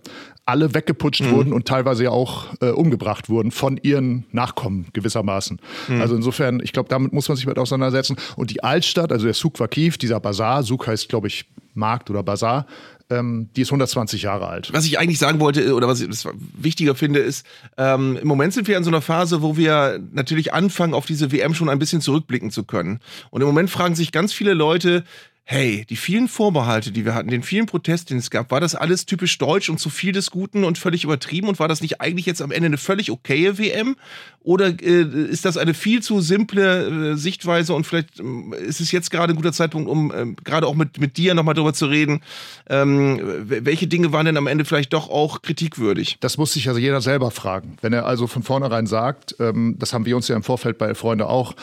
[0.47, 1.31] alle weggeputscht mhm.
[1.31, 5.61] wurden und teilweise ja auch äh, umgebracht wurden von ihren Nachkommen gewissermaßen.
[5.89, 6.01] Mhm.
[6.01, 8.17] Also insofern, ich glaube, damit muss man sich mit auseinandersetzen.
[8.37, 12.23] Und die Altstadt, also der Souk Wakif, dieser Bazar, Souk heißt, glaube ich, Markt oder
[12.23, 12.67] Bazar,
[13.11, 14.71] ähm, die ist 120 Jahre alt.
[14.73, 16.09] Was ich eigentlich sagen wollte oder was ich
[16.57, 20.53] wichtiger finde, ist, ähm, im Moment sind wir in so einer Phase, wo wir natürlich
[20.53, 23.01] anfangen, auf diese WM schon ein bisschen zurückblicken zu können.
[23.31, 25.05] Und im Moment fragen sich ganz viele Leute,
[25.51, 28.75] hey, die vielen Vorbehalte, die wir hatten, den vielen Protest, den es gab, war das
[28.75, 31.49] alles typisch deutsch und zu viel des Guten und völlig übertrieben?
[31.49, 33.97] Und war das nicht eigentlich jetzt am Ende eine völlig okaye WM?
[34.43, 38.93] Oder äh, ist das eine viel zu simple äh, Sichtweise und vielleicht äh, ist es
[38.93, 41.87] jetzt gerade ein guter Zeitpunkt, um ähm, gerade auch mit, mit dir nochmal drüber zu
[41.87, 42.21] reden,
[42.69, 46.19] ähm, welche Dinge waren denn am Ende vielleicht doch auch kritikwürdig?
[46.21, 47.79] Das muss sich also jeder selber fragen.
[47.81, 50.95] Wenn er also von vornherein sagt, ähm, das haben wir uns ja im Vorfeld bei
[50.95, 51.55] Freunde auch,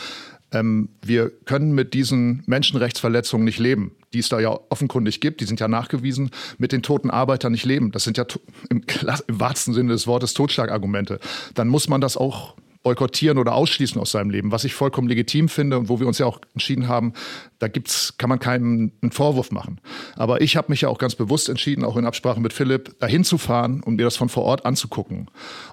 [0.56, 5.46] ähm, wir können mit diesen Menschenrechtsverletzungen nicht leben, die es da ja offenkundig gibt, die
[5.46, 7.92] sind ja nachgewiesen, mit den toten Arbeitern nicht leben.
[7.92, 8.26] Das sind ja
[8.70, 8.84] im,
[9.28, 11.20] im wahrsten Sinne des Wortes Totschlagargumente.
[11.54, 15.50] Dann muss man das auch boykottieren oder ausschließen aus seinem Leben, was ich vollkommen legitim
[15.50, 17.14] finde und wo wir uns ja auch entschieden haben,
[17.58, 19.82] da gibt's, kann man keinen einen Vorwurf machen.
[20.16, 23.24] Aber ich habe mich ja auch ganz bewusst entschieden, auch in Absprache mit Philipp, dahin
[23.24, 25.32] zu fahren und mir das von vor Ort anzugucken.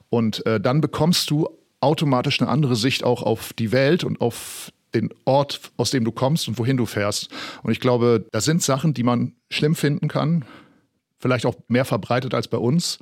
[0.09, 1.49] Und äh, dann bekommst du
[1.83, 6.13] automatisch eine andere Sicht auch auf die Welt und auf den Ort, aus dem du
[6.13, 7.31] kommst und wohin du fährst.
[7.63, 10.45] Und ich glaube, das sind Sachen, die man schlimm finden kann,
[11.19, 12.99] vielleicht auch mehr verbreitet als bei uns.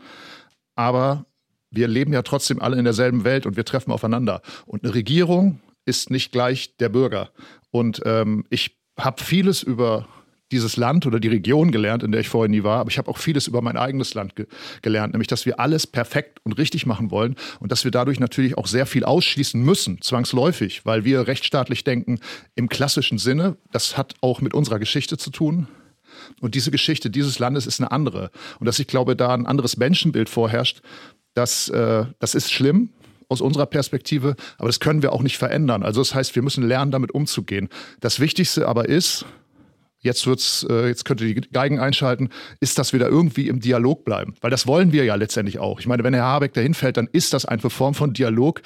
[0.76, 1.26] Aber
[1.70, 4.42] wir leben ja trotzdem alle in derselben Welt und wir treffen aufeinander.
[4.66, 7.30] Und eine Regierung ist nicht gleich der Bürger.
[7.70, 10.06] Und ähm, ich habe vieles über
[10.52, 13.08] dieses Land oder die Region gelernt, in der ich vorher nie war, aber ich habe
[13.10, 14.46] auch vieles über mein eigenes Land ge
[14.82, 18.58] gelernt, nämlich dass wir alles perfekt und richtig machen wollen und dass wir dadurch natürlich
[18.58, 22.20] auch sehr viel ausschließen müssen, zwangsläufig, weil wir rechtsstaatlich denken
[22.54, 23.56] im klassischen Sinne.
[23.72, 25.68] Das hat auch mit unserer Geschichte zu tun.
[26.40, 28.30] Und diese Geschichte dieses Landes ist eine andere.
[28.58, 30.80] Und dass ich glaube, da ein anderes Menschenbild vorherrscht,
[31.34, 32.90] das, äh, das ist schlimm
[33.28, 35.84] aus unserer Perspektive, aber das können wir auch nicht verändern.
[35.84, 37.68] Also das heißt, wir müssen lernen, damit umzugehen.
[38.00, 39.24] Das Wichtigste aber ist,
[40.00, 43.60] jetzt wird's, äh, jetzt könnt ihr die Geigen einschalten, ist, dass wir da irgendwie im
[43.60, 44.34] Dialog bleiben.
[44.40, 45.80] Weil das wollen wir ja letztendlich auch.
[45.80, 48.62] Ich meine, wenn Herr Habeck dahin fällt, dann ist das eine Form von Dialog,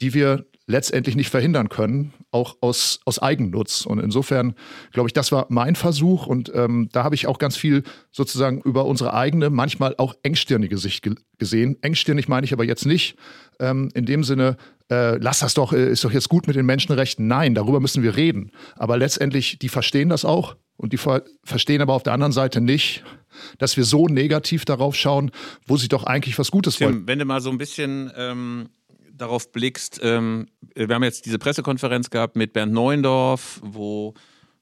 [0.00, 3.86] die wir letztendlich nicht verhindern können, auch aus, aus Eigennutz.
[3.86, 4.54] Und insofern
[4.92, 8.60] glaube ich, das war mein Versuch und ähm, da habe ich auch ganz viel sozusagen
[8.62, 11.76] über unsere eigene, manchmal auch engstirnige Sicht ge gesehen.
[11.82, 13.16] Engstirnig meine ich aber jetzt nicht
[13.60, 14.56] ähm, in dem Sinne,
[14.90, 17.26] äh, lass das doch, äh, ist doch jetzt gut mit den Menschenrechten.
[17.26, 18.52] Nein, darüber müssen wir reden.
[18.76, 22.60] Aber letztendlich, die verstehen das auch und die ver verstehen aber auf der anderen Seite
[22.60, 23.04] nicht,
[23.58, 25.30] dass wir so negativ darauf schauen,
[25.66, 27.06] wo sie doch eigentlich was Gutes Tim, wollen.
[27.06, 28.68] Wenn du mal so ein bisschen ähm,
[29.16, 34.14] darauf blickst, ähm, wir haben jetzt diese Pressekonferenz gehabt mit Bernd Neuendorf, wo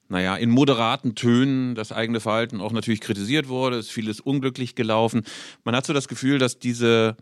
[0.09, 5.23] naja, in moderaten Tönen das eigene Verhalten auch natürlich kritisiert wurde, ist vieles unglücklich gelaufen.
[5.65, 7.17] Man hat so das Gefühl, dass diese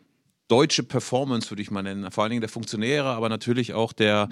[0.48, 4.28] deutsche Performance, würde ich mal nennen, vor allen Dingen der Funktionäre, aber natürlich auch der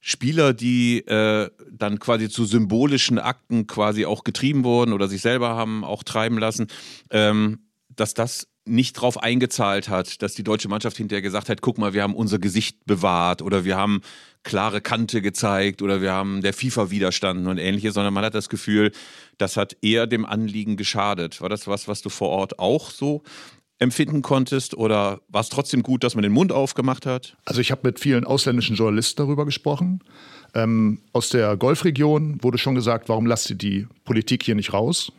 [0.00, 5.50] Spieler, die äh, dann quasi zu symbolischen Akten quasi auch getrieben wurden oder sich selber
[5.50, 6.66] haben auch treiben lassen,
[7.10, 11.78] ähm, dass das nicht drauf eingezahlt hat, dass die deutsche Mannschaft hinterher gesagt hat, guck
[11.78, 14.02] mal, wir haben unser Gesicht bewahrt oder wir haben
[14.44, 18.48] klare Kante gezeigt oder wir haben der FIFA widerstanden und ähnliches, sondern man hat das
[18.48, 18.92] Gefühl,
[19.38, 21.40] das hat eher dem Anliegen geschadet.
[21.40, 23.22] War das was, was du vor Ort auch so
[23.78, 27.36] empfinden konntest oder war es trotzdem gut, dass man den Mund aufgemacht hat?
[27.44, 30.00] Also ich habe mit vielen ausländischen Journalisten darüber gesprochen.
[30.54, 35.12] Ähm, aus der Golfregion wurde schon gesagt, warum lasst ihr die Politik hier nicht raus?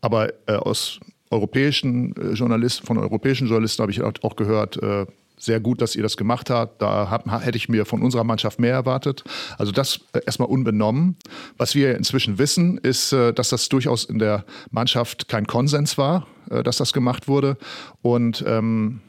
[0.00, 0.98] Aber äh, aus
[1.32, 5.06] europäischen äh, Journalisten, von europäischen Journalisten habe ich auch gehört, äh,
[5.38, 6.80] sehr gut, dass ihr das gemacht habt.
[6.80, 9.24] Da hab, hätte ich mir von unserer Mannschaft mehr erwartet.
[9.58, 11.16] Also das äh, erstmal unbenommen.
[11.56, 16.76] Was wir inzwischen wissen, ist, dass das durchaus in der Mannschaft kein Konsens war, dass
[16.76, 17.56] das gemacht wurde.
[18.02, 19.00] Und ähm,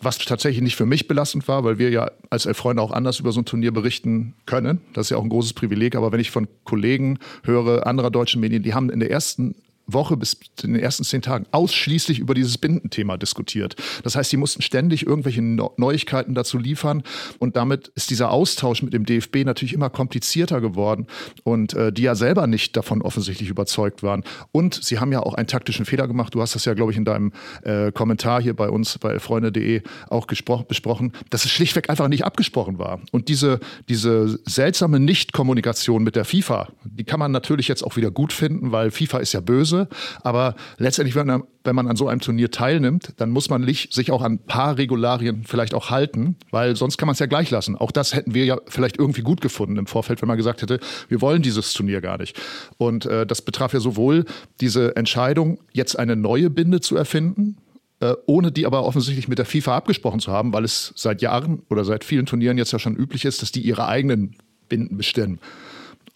[0.00, 3.32] was tatsächlich nicht für mich belastend war, weil wir ja als Freunde auch anders über
[3.32, 4.80] so ein Turnier berichten können.
[4.92, 5.96] Das ist ja auch ein großes Privileg.
[5.96, 9.56] Aber wenn ich von Kollegen höre, anderer deutschen Medien, die haben in der ersten
[9.88, 13.74] Woche bis in den ersten zehn Tagen ausschließlich über dieses Bindenthema diskutiert.
[14.04, 17.02] Das heißt, sie mussten ständig irgendwelche Neuigkeiten dazu liefern
[17.38, 21.06] und damit ist dieser Austausch mit dem DFB natürlich immer komplizierter geworden
[21.42, 24.24] und äh, die ja selber nicht davon offensichtlich überzeugt waren.
[24.52, 26.34] Und sie haben ja auch einen taktischen Fehler gemacht.
[26.34, 29.82] Du hast das ja, glaube ich, in deinem äh, Kommentar hier bei uns bei freunde.de
[30.10, 33.00] auch besprochen, dass es schlichtweg einfach nicht abgesprochen war.
[33.12, 38.10] Und diese, diese seltsame Nichtkommunikation mit der FIFA, die kann man natürlich jetzt auch wieder
[38.10, 39.88] gut finden, weil FIFA ist ja böse böse.
[40.22, 44.10] Aber letztendlich, wenn man, wenn man an so einem Turnier teilnimmt, dann muss man sich
[44.10, 47.50] auch an ein paar Regularien vielleicht auch halten, weil sonst kann man es ja gleich
[47.50, 47.76] lassen.
[47.76, 50.80] Auch das hätten wir ja vielleicht irgendwie gut gefunden im Vorfeld, wenn man gesagt hätte,
[51.08, 52.38] wir wollen dieses Turnier gar nicht.
[52.78, 54.24] Und äh, das betraf ja sowohl
[54.60, 57.56] diese Entscheidung, jetzt eine neue Binde zu erfinden,
[58.00, 61.62] äh, ohne die aber offensichtlich mit der FIFA abgesprochen zu haben, weil es seit Jahren
[61.68, 64.36] oder seit vielen Turnieren jetzt ja schon üblich ist, dass die ihre eigenen
[64.68, 65.40] Binden bestimmen.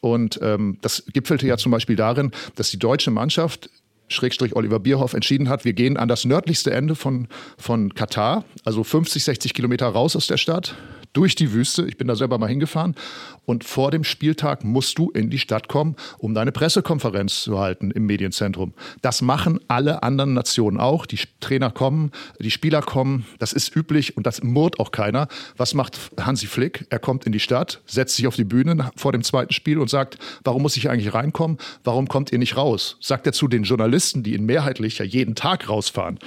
[0.03, 3.71] Und ähm, das gipfelte ja zum Beispiel darin, dass die deutsche Mannschaft
[4.09, 8.85] Schrägstrich Oliver Bierhoff entschieden hat, wir gehen an das nördlichste Ende von, von Katar, also
[8.85, 10.75] 50, 60 Kilometer raus aus der Stadt,
[11.12, 11.87] durch die Wüste.
[11.87, 12.94] Ich bin da selber mal hingefahren.
[13.44, 17.90] Und vor dem Spieltag musst du in die Stadt kommen, um deine Pressekonferenz zu halten
[17.90, 18.72] im Medienzentrum.
[19.03, 21.07] Das machen alle anderen Nationen auch.
[21.07, 23.27] Die Trainer kommen, die Spieler kommen.
[23.38, 25.29] Das ist üblich und das murrt auch keiner.
[25.57, 26.87] Was macht Hansi Flick?
[26.90, 29.90] Er kommt in die Stadt, setzt sich auf die Bühne vor dem zweiten Spiel und
[29.90, 31.59] sagt, warum muss ich eigentlich reinkommen?
[31.85, 32.96] Warum kommt ihr nicht raus?
[33.01, 36.18] Sagt er zu den Journalisten, die ihn mehrheitlich ja jeden Tag rausfahren.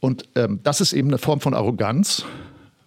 [0.00, 2.24] Und ähm, das ist eben eine Form von Arroganz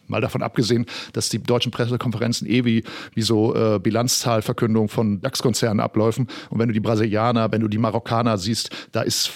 [0.08, 5.80] Mal davon abgesehen, dass die deutschen Pressekonferenzen eh wie, wie so äh, Bilanzzahlverkündung von DAX-Konzernen
[5.80, 6.28] abläufen.
[6.50, 9.32] Und wenn du die Brasilianer, wenn du die Marokkaner siehst, da ist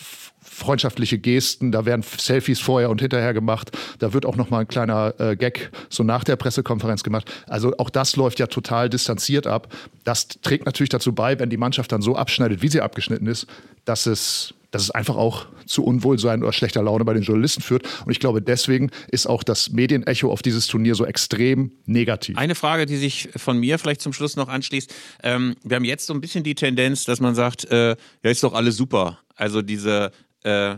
[0.61, 4.67] freundschaftliche Gesten, da werden Selfies vorher und hinterher gemacht, da wird auch noch mal ein
[4.67, 7.31] kleiner äh, Gag so nach der Pressekonferenz gemacht.
[7.47, 9.73] Also auch das läuft ja total distanziert ab.
[10.03, 13.47] Das trägt natürlich dazu bei, wenn die Mannschaft dann so abschneidet, wie sie abgeschnitten ist,
[13.85, 17.83] dass es dass es einfach auch zu Unwohlsein oder schlechter Laune bei den Journalisten führt.
[18.05, 22.37] Und ich glaube, deswegen ist auch das Medienecho auf dieses Turnier so extrem negativ.
[22.37, 24.93] Eine Frage, die sich von mir vielleicht zum Schluss noch anschließt.
[25.23, 28.43] Ähm, wir haben jetzt so ein bisschen die Tendenz, dass man sagt, äh, ja, ist
[28.43, 29.19] doch alles super.
[29.35, 30.11] Also diese
[30.43, 30.77] äh,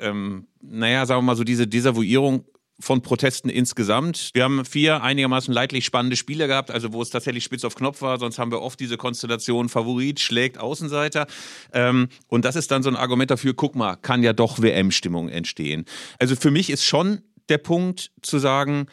[0.00, 2.44] ähm, naja, sagen wir mal so, diese Desavouierung
[2.80, 4.30] von Protesten insgesamt.
[4.34, 8.02] Wir haben vier einigermaßen leidlich spannende Spiele gehabt, also wo es tatsächlich spitz auf Knopf
[8.02, 8.18] war.
[8.18, 11.26] Sonst haben wir oft diese Konstellation Favorit schlägt Außenseiter.
[11.72, 15.28] Ähm, und das ist dann so ein Argument dafür, guck mal, kann ja doch WM-Stimmung
[15.28, 15.86] entstehen.
[16.18, 18.86] Also für mich ist schon der Punkt zu sagen,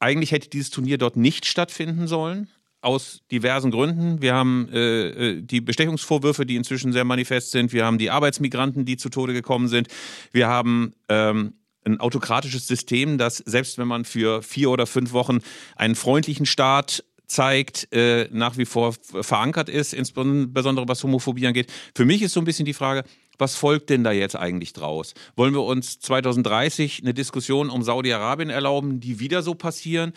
[0.00, 2.48] eigentlich hätte dieses Turnier dort nicht stattfinden sollen
[2.82, 4.20] aus diversen Gründen.
[4.20, 7.72] Wir haben äh, äh, die Bestechungsvorwürfe, die inzwischen sehr manifest sind.
[7.72, 9.88] Wir haben die Arbeitsmigranten, die zu Tode gekommen sind.
[10.32, 11.54] Wir haben ähm,
[11.84, 15.38] ein autokratisches System, das selbst wenn man für vier oder fünf Wochen
[15.76, 21.72] einen freundlichen Staat zeigt, äh, nach wie vor verankert ist, insbesondere was Homophobie angeht.
[21.94, 23.04] Für mich ist so ein bisschen die Frage,
[23.38, 25.14] was folgt denn da jetzt eigentlich draus?
[25.34, 30.12] Wollen wir uns 2030 eine Diskussion um Saudi-Arabien erlauben, die wieder so passieren?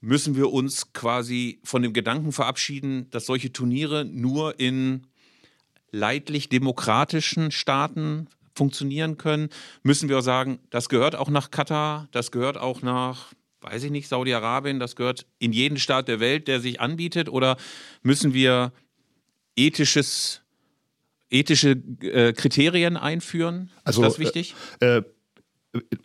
[0.00, 5.06] müssen wir uns quasi von dem Gedanken verabschieden, dass solche Turniere nur in
[5.90, 9.48] leidlich demokratischen Staaten funktionieren können?
[9.82, 14.08] Müssen wir sagen, das gehört auch nach Katar, das gehört auch nach, weiß ich nicht,
[14.08, 17.30] Saudi-Arabien, das gehört in jeden Staat der Welt, der sich anbietet?
[17.30, 17.56] Oder
[18.02, 18.72] müssen wir
[19.56, 20.42] ethisches,
[21.30, 21.70] ethische
[22.02, 23.70] äh, Kriterien einführen?
[23.84, 24.54] Also, Ist das wichtig?
[24.80, 25.02] Äh, äh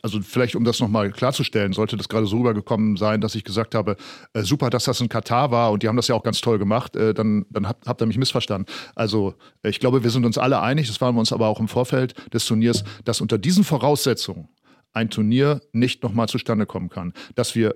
[0.02, 3.76] also vielleicht um das nochmal klarzustellen, sollte das gerade so rübergekommen sein, dass ich gesagt
[3.76, 3.95] habe,
[4.34, 6.60] äh, super, dass das in Katar war und die haben das ja auch ganz toll
[6.60, 8.71] gemacht, äh, dann, dann habt, habt ihr mich missverstanden.
[8.95, 11.60] Also äh, ich glaube, wir sind uns alle einig, das waren wir uns aber auch
[11.60, 14.49] im Vorfeld des Turniers, dass unter diesen Voraussetzungen
[14.91, 17.13] ein Turnier nicht nochmal zustande kommen kann.
[17.36, 17.76] Dass wir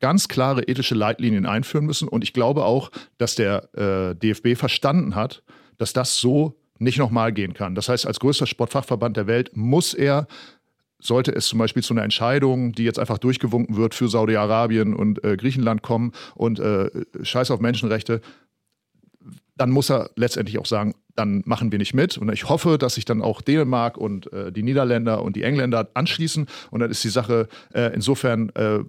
[0.00, 5.14] ganz klare ethische Leitlinien einführen müssen und ich glaube auch, dass der äh, DFB verstanden
[5.14, 5.42] hat,
[5.78, 7.74] dass das so nicht nochmal gehen kann.
[7.74, 10.26] Das heißt, als größter Sportfachverband der Welt muss er
[10.98, 15.22] sollte es zum Beispiel zu einer Entscheidung, die jetzt einfach durchgewunken wird für Saudi-Arabien und
[15.24, 16.90] äh, Griechenland kommen und äh,
[17.22, 18.20] Scheiß auf Menschenrechte,
[19.56, 22.18] dann muss er letztendlich auch sagen, dann machen wir nicht mit.
[22.18, 25.88] Und ich hoffe, dass sich dann auch Dänemark und äh, die Niederländer und die Engländer
[25.94, 26.46] anschließen.
[26.70, 28.80] Und dann ist die Sache äh, insofern, äh,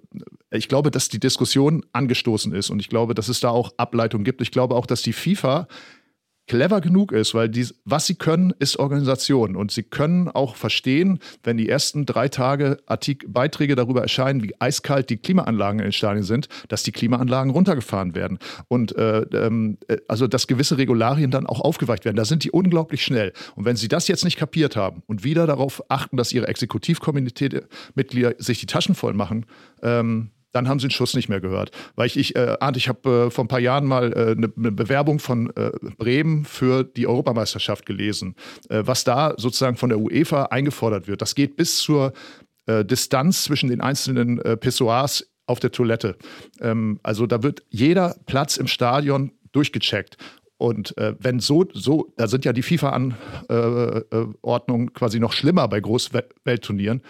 [0.50, 2.68] ich glaube, dass die Diskussion angestoßen ist.
[2.68, 4.42] Und ich glaube, dass es da auch Ableitung gibt.
[4.42, 5.68] Ich glaube auch, dass die FIFA
[6.48, 9.54] clever genug ist, weil die, was sie können, ist Organisation.
[9.54, 14.54] Und sie können auch verstehen, wenn die ersten drei Tage Artik Beiträge darüber erscheinen, wie
[14.58, 18.38] eiskalt die Klimaanlagen in den Stadien sind, dass die Klimaanlagen runtergefahren werden.
[18.68, 22.16] Und äh, ähm, äh, also, dass gewisse Regularien dann auch aufgeweicht werden.
[22.16, 23.32] Da sind die unglaublich schnell.
[23.54, 28.34] Und wenn sie das jetzt nicht kapiert haben und wieder darauf achten, dass ihre Exekutivkomiteemitglieder
[28.38, 29.46] sich die Taschen voll machen,
[29.82, 31.70] ähm, dann haben sie den Schuss nicht mehr gehört.
[31.94, 34.52] Weil ich, ich äh, Arndt, ich habe äh, vor ein paar Jahren mal äh, eine,
[34.56, 38.34] eine Bewerbung von äh, Bremen für die Europameisterschaft gelesen.
[38.68, 42.12] Äh, was da sozusagen von der UEFA eingefordert wird, das geht bis zur
[42.66, 46.16] äh, Distanz zwischen den einzelnen äh, Pissoirs auf der Toilette.
[46.60, 50.16] Ähm, also da wird jeder Platz im Stadion durchgecheckt.
[50.58, 55.80] Und äh, wenn so, so, da sind ja die FIFA-Anordnungen äh, quasi noch schlimmer bei
[55.80, 57.02] Großweltturnieren.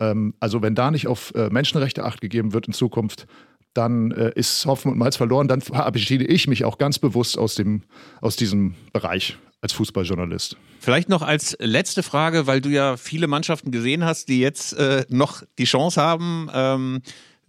[0.00, 3.26] Ähm, also wenn da nicht auf äh, Menschenrechte acht gegeben wird in Zukunft,
[3.74, 5.48] dann äh, ist Hopfen und Malz verloren.
[5.48, 7.82] Dann verabschiede ich mich auch ganz bewusst aus, dem,
[8.20, 10.56] aus diesem Bereich als Fußballjournalist.
[10.78, 15.04] Vielleicht noch als letzte Frage, weil du ja viele Mannschaften gesehen hast, die jetzt äh,
[15.08, 17.02] noch die Chance haben, ähm,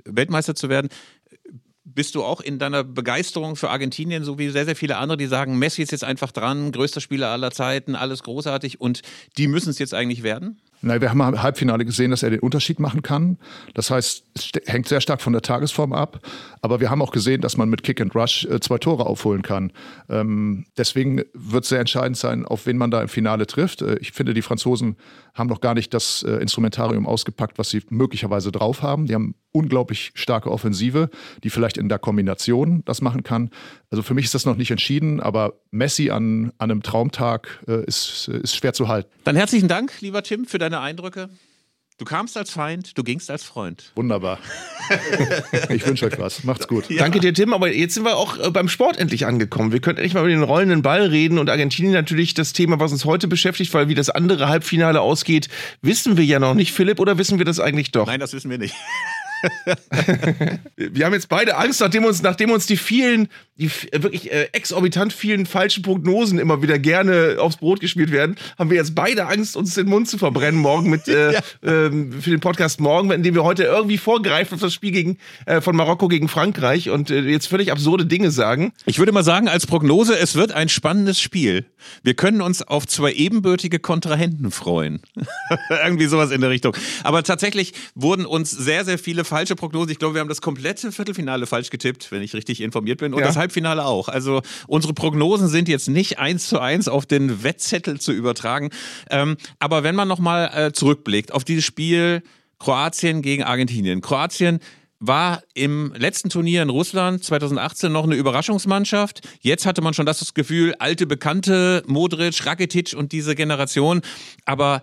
[0.05, 0.89] Weltmeister zu werden.
[1.83, 5.27] Bist du auch in deiner Begeisterung für Argentinien, so wie sehr, sehr viele andere, die
[5.27, 9.01] sagen, Messi ist jetzt einfach dran, größter Spieler aller Zeiten, alles großartig und
[9.37, 10.61] die müssen es jetzt eigentlich werden?
[10.87, 13.39] Na, wir haben im Halbfinale gesehen, dass er den Unterschied machen kann.
[13.73, 16.19] Das heißt, es hängt sehr stark von der Tagesform ab.
[16.61, 19.41] Aber wir haben auch gesehen, dass man mit Kick and Rush äh, zwei Tore aufholen
[19.41, 19.71] kann.
[20.09, 23.81] Ähm, deswegen wird es sehr entscheidend sein, auf wen man da im Finale trifft.
[23.81, 24.95] Äh, ich finde, die Franzosen
[25.33, 29.07] haben noch gar nicht das äh, Instrumentarium ausgepackt, was sie möglicherweise drauf haben.
[29.07, 31.09] Die haben unglaublich starke Offensive,
[31.43, 33.49] die vielleicht in der Kombination das machen kann.
[33.89, 37.85] Also für mich ist das noch nicht entschieden, aber Messi an, an einem Traumtag äh,
[37.85, 39.09] ist, ist schwer zu halten.
[39.23, 41.29] Dann herzlichen Dank, lieber Tim, für deine Eindrücke.
[41.97, 43.93] Du kamst als Feind, du gingst als Freund.
[43.95, 44.37] Wunderbar.
[45.69, 46.43] ich wünsche euch was.
[46.43, 46.89] Macht's gut.
[46.89, 46.97] Ja.
[47.03, 47.53] Danke dir, Tim.
[47.53, 49.71] Aber jetzt sind wir auch äh, beim Sport endlich angekommen.
[49.71, 52.91] Wir könnten endlich mal über den rollenden Ball reden und Argentinien natürlich das Thema, was
[52.91, 55.47] uns heute beschäftigt, weil wie das andere Halbfinale ausgeht,
[55.81, 58.07] wissen wir ja noch nicht, Philipp, oder wissen wir das eigentlich doch?
[58.07, 58.75] Nein, das wissen wir nicht.
[60.75, 65.13] Wir haben jetzt beide Angst, nachdem uns, nachdem uns die vielen, die wirklich äh, exorbitant
[65.13, 69.55] vielen falschen Prognosen immer wieder gerne aufs Brot gespielt werden, haben wir jetzt beide Angst,
[69.55, 71.39] uns den Mund zu verbrennen morgen mit äh, ja.
[71.63, 75.61] ähm, für den Podcast morgen, indem wir heute irgendwie vorgreifen auf das Spiel gegen, äh,
[75.61, 78.73] von Marokko gegen Frankreich und äh, jetzt völlig absurde Dinge sagen.
[78.85, 81.65] Ich würde mal sagen, als Prognose, es wird ein spannendes Spiel.
[82.03, 85.01] Wir können uns auf zwei ebenbürtige Kontrahenten freuen.
[85.69, 86.75] irgendwie sowas in der Richtung.
[87.03, 89.91] Aber tatsächlich wurden uns sehr, sehr viele falsche Prognosen.
[89.91, 93.13] Ich glaube, wir haben das komplette Viertelfinale falsch getippt, wenn ich richtig informiert bin.
[93.13, 93.27] Und ja.
[93.27, 94.09] das Halbfinale auch.
[94.09, 98.71] Also unsere Prognosen sind jetzt nicht eins zu eins auf den Wettzettel zu übertragen.
[99.09, 102.23] Ähm, aber wenn man nochmal äh, zurückblickt auf dieses Spiel
[102.57, 104.01] Kroatien gegen Argentinien.
[104.01, 104.59] Kroatien
[104.99, 109.21] war im letzten Turnier in Russland 2018 noch eine Überraschungsmannschaft.
[109.41, 114.01] Jetzt hatte man schon das Gefühl, alte Bekannte, Modric, Rakitic und diese Generation.
[114.45, 114.81] Aber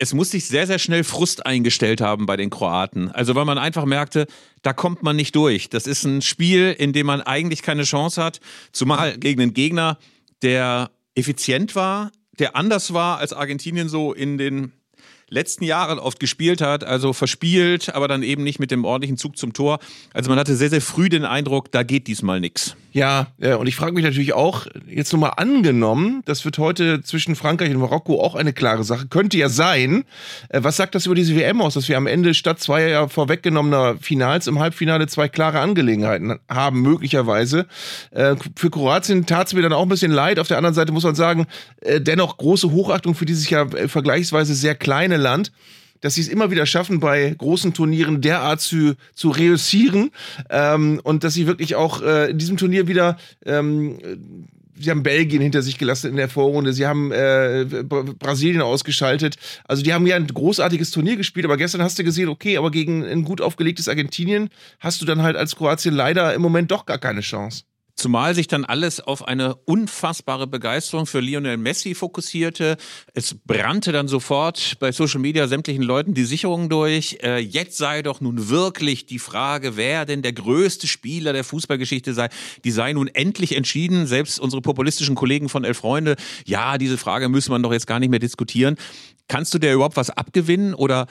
[0.00, 3.10] es muss sich sehr, sehr schnell Frust eingestellt haben bei den Kroaten.
[3.10, 4.26] Also weil man einfach merkte,
[4.62, 5.68] da kommt man nicht durch.
[5.68, 8.40] Das ist ein Spiel, in dem man eigentlich keine Chance hat,
[8.72, 9.98] zumal gegen einen Gegner,
[10.40, 14.72] der effizient war, der anders war als Argentinien so in den
[15.28, 19.36] letzten Jahren oft gespielt hat, also verspielt, aber dann eben nicht mit dem ordentlichen Zug
[19.36, 19.80] zum Tor.
[20.14, 22.74] Also man hatte sehr, sehr früh den Eindruck, da geht diesmal nichts.
[22.92, 27.36] Ja, ja, und ich frage mich natürlich auch, jetzt nochmal angenommen, das wird heute zwischen
[27.36, 30.04] Frankreich und Marokko auch eine klare Sache, könnte ja sein.
[30.48, 33.06] Äh, was sagt das über diese WM aus, dass wir am Ende statt zwei ja
[33.06, 37.66] vorweggenommener Finals im Halbfinale zwei klare Angelegenheiten haben, möglicherweise.
[38.10, 40.40] Äh, für Kroatien tat es mir dann auch ein bisschen leid.
[40.40, 41.46] Auf der anderen Seite muss man sagen,
[41.82, 45.52] äh, dennoch große Hochachtung für dieses ja vergleichsweise sehr kleine Land
[46.00, 50.10] dass sie es immer wieder schaffen, bei großen Turnieren derart zu, zu reüssieren
[50.48, 53.98] ähm, und dass sie wirklich auch äh, in diesem Turnier wieder ähm,
[54.80, 59.36] sie haben Belgien hinter sich gelassen in der Vorrunde, sie haben äh, Brasilien ausgeschaltet.
[59.64, 62.70] Also die haben ja ein großartiges Turnier gespielt, aber gestern hast du gesehen, okay, aber
[62.70, 64.48] gegen ein gut aufgelegtes Argentinien
[64.78, 67.64] hast du dann halt als Kroatien leider im Moment doch gar keine Chance.
[68.00, 72.78] Zumal sich dann alles auf eine unfassbare Begeisterung für Lionel Messi fokussierte.
[73.12, 77.18] Es brannte dann sofort bei Social Media sämtlichen Leuten die Sicherung durch.
[77.22, 82.14] Äh, jetzt sei doch nun wirklich die Frage, wer denn der größte Spieler der Fußballgeschichte
[82.14, 82.30] sei.
[82.64, 84.06] Die sei nun endlich entschieden.
[84.06, 88.00] Selbst unsere populistischen Kollegen von Elf Freunde, ja, diese Frage müsse man doch jetzt gar
[88.00, 88.76] nicht mehr diskutieren.
[89.28, 91.06] Kannst du dir überhaupt was abgewinnen oder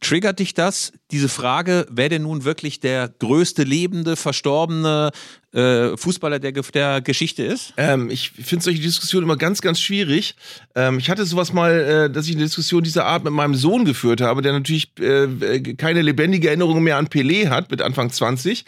[0.00, 5.12] Triggert dich das, diese Frage, wer denn nun wirklich der größte lebende, verstorbene
[5.54, 7.72] äh, Fußballer der, der Geschichte ist?
[7.76, 10.34] Ähm, ich finde solche Diskussionen immer ganz, ganz schwierig.
[10.74, 13.84] Ähm, ich hatte sowas mal, äh, dass ich eine Diskussion dieser Art mit meinem Sohn
[13.84, 18.64] geführt habe, der natürlich äh, keine lebendige Erinnerung mehr an Pelé hat mit Anfang 20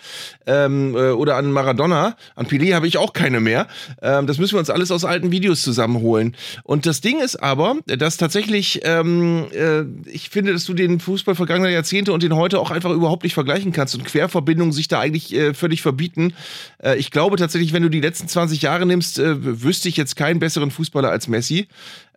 [0.47, 2.17] ähm, äh, oder an Maradona.
[2.35, 3.67] An Pelé habe ich auch keine mehr.
[4.01, 6.37] Ähm, das müssen wir uns alles aus alten Videos zusammenholen.
[6.63, 11.35] Und das Ding ist aber, dass tatsächlich, ähm, äh, ich finde, dass du den Fußball
[11.35, 15.01] vergangener Jahrzehnte und den heute auch einfach überhaupt nicht vergleichen kannst und Querverbindungen sich da
[15.01, 16.35] eigentlich äh, völlig verbieten.
[16.83, 20.17] Äh, ich glaube tatsächlich, wenn du die letzten 20 Jahre nimmst, äh, wüsste ich jetzt
[20.17, 21.69] keinen besseren Fußballer als Messi.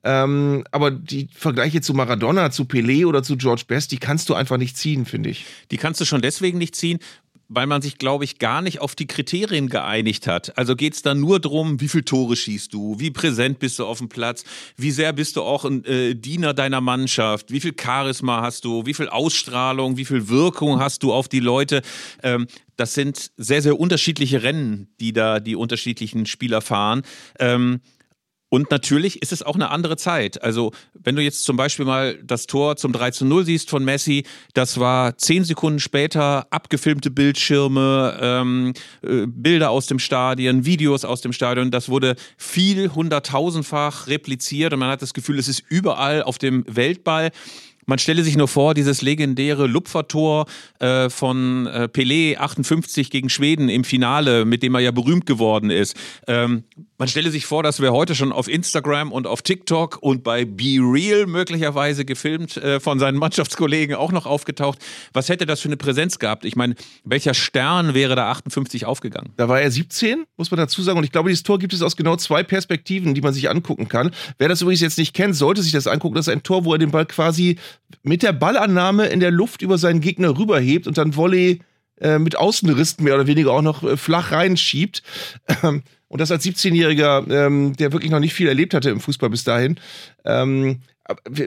[0.04, 4.34] Ähm, aber die Vergleiche zu Maradona, zu Pelé oder zu George Best, die kannst du
[4.34, 5.46] einfach nicht ziehen, finde ich.
[5.72, 7.00] Die kannst du schon deswegen nicht ziehen,
[7.50, 10.58] weil man sich, glaube ich, gar nicht auf die Kriterien geeinigt hat.
[10.58, 13.86] Also geht es dann nur darum, wie viele Tore schießt du, wie präsent bist du
[13.86, 14.44] auf dem Platz,
[14.78, 18.86] wie sehr bist du auch ein äh, Diener deiner Mannschaft, wie viel Charisma hast du,
[18.86, 21.82] wie viel Ausstrahlung, wie viel Wirkung hast du auf die Leute.
[22.22, 22.48] Ähm,
[22.78, 27.02] das sind sehr, sehr unterschiedliche Rennen, die da die unterschiedlichen Spieler fahren.
[27.40, 27.82] Ähm,
[28.50, 30.42] und natürlich ist es auch eine andere Zeit.
[30.44, 33.86] Also, wenn du jetzt zum Beispiel mal das Tor zum 3 zu 0 siehst von
[33.86, 34.24] Messi,
[34.54, 38.74] das war zehn Sekunden später, abgefilmte Bildschirme, ähm,
[39.04, 41.70] äh, Bilder aus dem Stadion, Videos aus dem Stadion.
[41.70, 46.66] Das wurde viel hunderttausendfach repliziert und man hat das Gefühl, es ist überall auf dem
[46.68, 47.30] Weltball.
[47.86, 50.46] Man stelle sich nur vor, dieses legendäre Lupfertor
[50.78, 55.72] äh, von äh, Pelé 58 gegen Schweden im Finale, mit dem er ja berühmt geworden
[55.72, 55.96] ist.
[56.28, 56.64] Ähm,
[57.00, 60.44] man stelle sich vor, das wäre heute schon auf Instagram und auf TikTok und bei
[60.44, 64.80] Be Real möglicherweise gefilmt äh, von seinen Mannschaftskollegen auch noch aufgetaucht.
[65.14, 66.44] Was hätte das für eine Präsenz gehabt?
[66.44, 66.76] Ich meine,
[67.06, 69.32] welcher Stern wäre da 58 aufgegangen?
[69.38, 70.98] Da war er 17, muss man dazu sagen.
[70.98, 73.88] Und ich glaube, dieses Tor gibt es aus genau zwei Perspektiven, die man sich angucken
[73.88, 74.12] kann.
[74.38, 76.16] Wer das übrigens jetzt nicht kennt, sollte sich das angucken.
[76.16, 77.58] Das ist ein Tor, wo er den Ball quasi
[78.04, 81.62] mit der Ballannahme in der Luft über seinen Gegner rüberhebt und dann Volley
[82.02, 85.04] äh, mit Außenristen mehr oder weniger auch noch äh, flach reinschiebt.
[85.64, 89.30] Ähm, und das als 17-Jähriger, ähm, der wirklich noch nicht viel erlebt hatte im Fußball
[89.30, 89.80] bis dahin.
[90.26, 90.82] Ähm,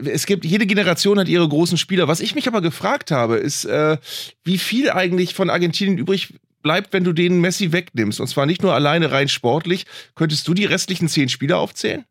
[0.05, 2.07] es gibt, jede Generation hat ihre großen Spieler.
[2.07, 3.97] Was ich mich aber gefragt habe, ist, äh,
[4.43, 8.19] wie viel eigentlich von Argentinien übrig bleibt, wenn du den Messi wegnimmst.
[8.19, 9.85] Und zwar nicht nur alleine rein sportlich.
[10.15, 12.05] Könntest du die restlichen zehn Spieler aufzählen?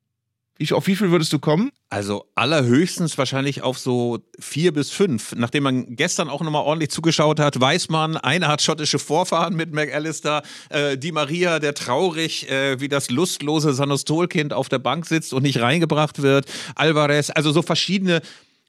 [0.59, 1.73] Wie, auf wie viel würdest du kommen?
[1.89, 5.35] Also allerhöchstens wahrscheinlich auf so vier bis fünf.
[5.35, 9.73] Nachdem man gestern auch nochmal ordentlich zugeschaut hat, weiß man, einer hat schottische Vorfahren mit
[9.73, 15.33] McAllister, äh, die Maria, der traurig äh, wie das lustlose Sanostolkind auf der Bank sitzt
[15.33, 18.21] und nicht reingebracht wird, Alvarez, also so verschiedene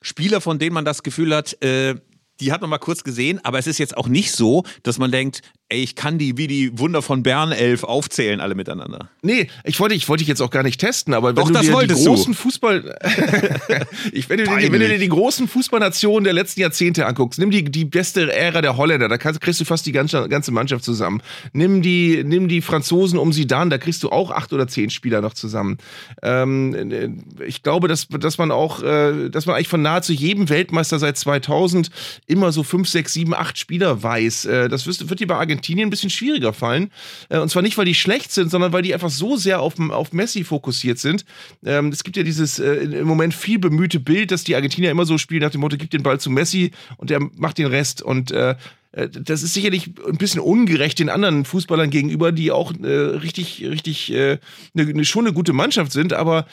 [0.01, 1.95] Spieler, von denen man das Gefühl hat, äh,
[2.39, 5.11] die hat man mal kurz gesehen, aber es ist jetzt auch nicht so, dass man
[5.11, 9.09] denkt, ey, ich kann die wie die Wunder von Bern 11 aufzählen, alle miteinander.
[9.21, 11.59] Nee, ich wollte, ich wollte dich jetzt auch gar nicht testen, aber wenn Doch, du
[11.59, 12.95] dir die großen Fußball,
[14.11, 17.49] ich, wenn, du dir, wenn du dir die großen Fußballnationen der letzten Jahrzehnte anguckst, nimm
[17.49, 20.83] die, die beste Ära der Holländer, da kannst, kriegst du fast die ganze, ganze Mannschaft
[20.83, 21.21] zusammen.
[21.53, 25.21] Nimm die, nimm die Franzosen um Zidane, da kriegst du auch acht oder zehn Spieler
[25.21, 25.77] noch zusammen.
[26.21, 30.99] Ähm, ich glaube, dass, dass man auch, äh, dass man eigentlich von nahezu jedem Weltmeister
[30.99, 31.89] seit 2000
[32.27, 34.45] immer so fünf, sechs, sieben, acht Spieler weiß.
[34.45, 36.91] Äh, das wird, wird dir bei Argentinien ein bisschen schwieriger fallen.
[37.29, 39.79] Äh, und zwar nicht, weil die schlecht sind, sondern weil die einfach so sehr auf,
[39.79, 41.25] auf Messi fokussiert sind.
[41.65, 45.05] Ähm, es gibt ja dieses äh, im Moment viel bemühte Bild, dass die Argentinier immer
[45.05, 48.01] so spielen nach dem Motto, gib den Ball zu Messi und der macht den Rest.
[48.01, 48.55] Und äh,
[48.91, 54.37] das ist sicherlich ein bisschen ungerecht den anderen Fußballern gegenüber, die auch richtig, richtig äh,
[54.73, 56.45] ne, ne, schon eine gute Mannschaft sind, aber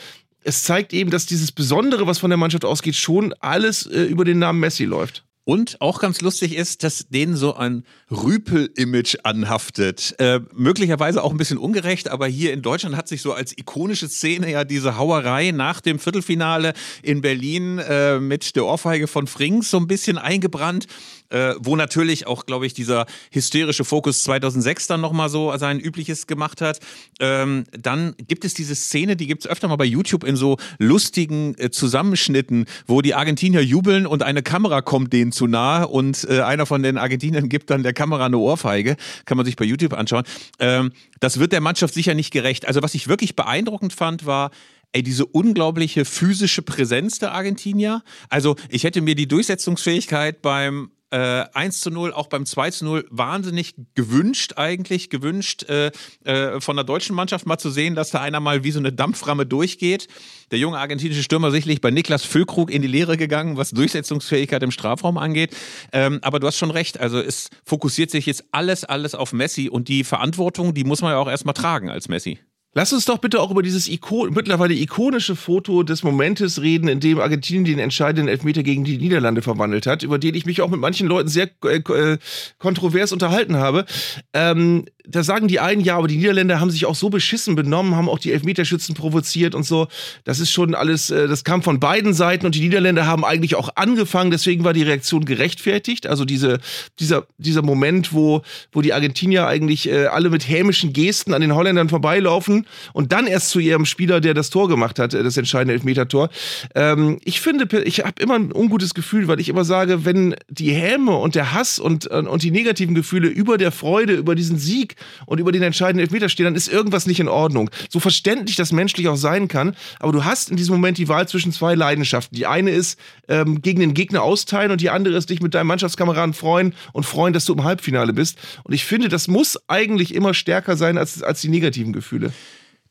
[0.42, 4.24] es zeigt eben, dass dieses Besondere, was von der Mannschaft ausgeht, schon alles äh, über
[4.24, 5.24] den Namen Messi läuft.
[5.50, 10.14] Und auch ganz lustig ist, dass denen so ein Rüpel-Image anhaftet.
[10.20, 14.08] Äh, möglicherweise auch ein bisschen ungerecht, aber hier in Deutschland hat sich so als ikonische
[14.08, 16.72] Szene ja diese Hauerei nach dem Viertelfinale
[17.02, 20.86] in Berlin äh, mit der Ohrfeige von Frings so ein bisschen eingebrannt
[21.30, 26.26] äh, wo natürlich auch, glaube ich, dieser hysterische Fokus 2006 dann nochmal so sein Übliches
[26.26, 26.80] gemacht hat.
[27.20, 30.58] Ähm, dann gibt es diese Szene, die gibt es öfter mal bei YouTube in so
[30.78, 36.26] lustigen äh, Zusammenschnitten, wo die Argentinier jubeln und eine Kamera kommt denen zu nahe und
[36.28, 38.96] äh, einer von den Argentiniern gibt dann der Kamera eine Ohrfeige.
[39.24, 40.24] Kann man sich bei YouTube anschauen.
[40.58, 42.66] Ähm, das wird der Mannschaft sicher nicht gerecht.
[42.66, 44.50] Also was ich wirklich beeindruckend fand, war,
[44.92, 48.02] ey, diese unglaubliche physische Präsenz der Argentinier.
[48.28, 52.84] Also ich hätte mir die Durchsetzungsfähigkeit beim äh, 1 zu 0, auch beim 2 zu
[52.84, 55.90] 0 wahnsinnig gewünscht eigentlich, gewünscht äh,
[56.24, 58.92] äh, von der deutschen Mannschaft mal zu sehen, dass da einer mal wie so eine
[58.92, 60.08] Dampframme durchgeht.
[60.50, 64.70] Der junge argentinische Stürmer sicherlich bei Niklas Füllkrug in die Lehre gegangen, was Durchsetzungsfähigkeit im
[64.70, 65.56] Strafraum angeht.
[65.92, 69.68] Ähm, aber du hast schon recht, also es fokussiert sich jetzt alles, alles auf Messi
[69.68, 72.38] und die Verantwortung, die muss man ja auch erstmal tragen als Messi.
[72.72, 77.00] Lass uns doch bitte auch über dieses Iko mittlerweile ikonische Foto des Momentes reden, in
[77.00, 80.70] dem Argentinien den entscheidenden Elfmeter gegen die Niederlande verwandelt hat, über den ich mich auch
[80.70, 82.18] mit manchen Leuten sehr äh, äh
[82.58, 83.86] kontrovers unterhalten habe.
[84.32, 87.96] Ähm, da sagen die einen, ja, aber die Niederländer haben sich auch so beschissen benommen,
[87.96, 89.88] haben auch die Elfmeterschützen provoziert und so.
[90.24, 93.54] Das ist schon alles, äh, das kam von beiden Seiten und die Niederländer haben eigentlich
[93.56, 96.06] auch angefangen, deswegen war die Reaktion gerechtfertigt.
[96.06, 96.60] Also diese,
[96.98, 98.42] dieser, dieser Moment, wo,
[98.72, 103.26] wo die Argentinier eigentlich äh, alle mit hämischen Gesten an den Holländern vorbeilaufen und dann
[103.26, 106.30] erst zu ihrem Spieler, der das Tor gemacht hat, äh, das entscheidende Elfmetertor.
[106.74, 110.72] Ähm, ich finde, ich habe immer ein ungutes Gefühl, weil ich immer sage, wenn die
[110.72, 114.96] Häme und der Hass und, und die negativen Gefühle über der Freude, über diesen Sieg
[115.26, 117.70] und über den entscheidenden Elfmeter stehen, dann ist irgendwas nicht in Ordnung.
[117.88, 121.28] So verständlich das menschlich auch sein kann, aber du hast in diesem Moment die Wahl
[121.28, 122.36] zwischen zwei Leidenschaften.
[122.36, 122.98] Die eine ist
[123.28, 127.04] ähm, gegen den Gegner austeilen und die andere ist dich mit deinem Mannschaftskameraden freuen und
[127.04, 128.38] freuen, dass du im Halbfinale bist.
[128.64, 132.32] Und ich finde, das muss eigentlich immer stärker sein als, als die negativen Gefühle.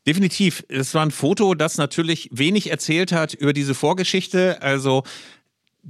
[0.06, 0.64] Definitiv.
[0.68, 4.62] Es war ein Foto, das natürlich wenig erzählt hat über diese Vorgeschichte.
[4.62, 5.02] Also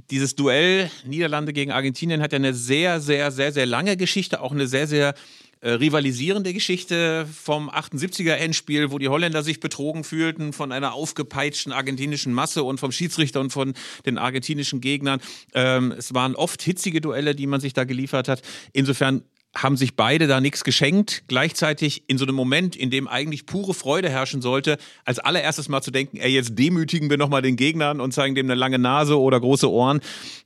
[0.09, 4.51] dieses Duell Niederlande gegen Argentinien hat ja eine sehr, sehr, sehr, sehr lange Geschichte, auch
[4.51, 5.13] eine sehr, sehr
[5.61, 11.71] äh, rivalisierende Geschichte vom 78er Endspiel, wo die Holländer sich betrogen fühlten von einer aufgepeitschten
[11.71, 13.73] argentinischen Masse und vom Schiedsrichter und von
[14.05, 15.21] den argentinischen Gegnern.
[15.53, 18.41] Ähm, es waren oft hitzige Duelle, die man sich da geliefert hat.
[18.73, 19.23] Insofern
[19.53, 21.23] haben sich beide da nichts geschenkt.
[21.27, 25.81] Gleichzeitig in so einem Moment, in dem eigentlich pure Freude herrschen sollte, als allererstes mal
[25.81, 29.19] zu denken, ey, jetzt demütigen wir nochmal den Gegnern und zeigen dem eine lange Nase
[29.19, 29.99] oder große Ohren.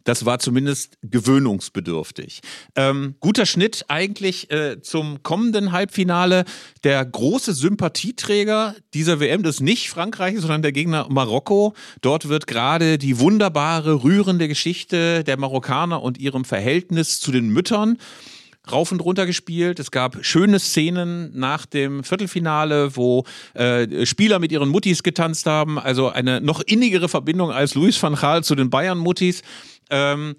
[0.06, 2.42] Das war zumindest gewöhnungsbedürftig.
[2.76, 6.46] Ähm, guter Schnitt eigentlich äh, zum kommenden Halbfinale.
[6.84, 11.74] Der große Sympathieträger dieser WM, das ist nicht Frankreich, sondern der Gegner Marokko.
[12.02, 18.00] Dort wird gerade die wunderbare, rührende Geschichte der Marokkaner und ihrem Verhältnis zu den Müttern
[18.72, 19.80] rauf und runter gespielt.
[19.80, 25.80] Es gab schöne Szenen nach dem Viertelfinale, wo äh, Spieler mit ihren Muttis getanzt haben.
[25.80, 29.42] Also eine noch innigere Verbindung als Luis van Gaal zu den Bayern-Muttis.
[29.90, 30.36] Ähm,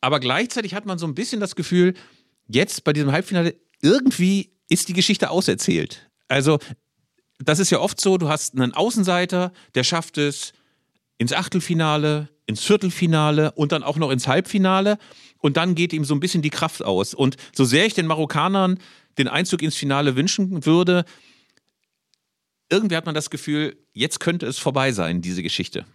[0.00, 1.94] aber gleichzeitig hat man so ein bisschen das Gefühl,
[2.48, 6.10] jetzt bei diesem Halbfinale, irgendwie ist die Geschichte auserzählt.
[6.28, 6.58] Also,
[7.38, 10.52] das ist ja oft so, du hast einen Außenseiter, der schafft es
[11.18, 14.98] ins Achtelfinale, ins Viertelfinale und dann auch noch ins Halbfinale
[15.38, 17.14] und dann geht ihm so ein bisschen die Kraft aus.
[17.14, 18.78] Und so sehr ich den Marokkanern
[19.18, 21.04] den Einzug ins Finale wünschen würde,
[22.70, 25.86] irgendwie hat man das Gefühl, jetzt könnte es vorbei sein, diese Geschichte.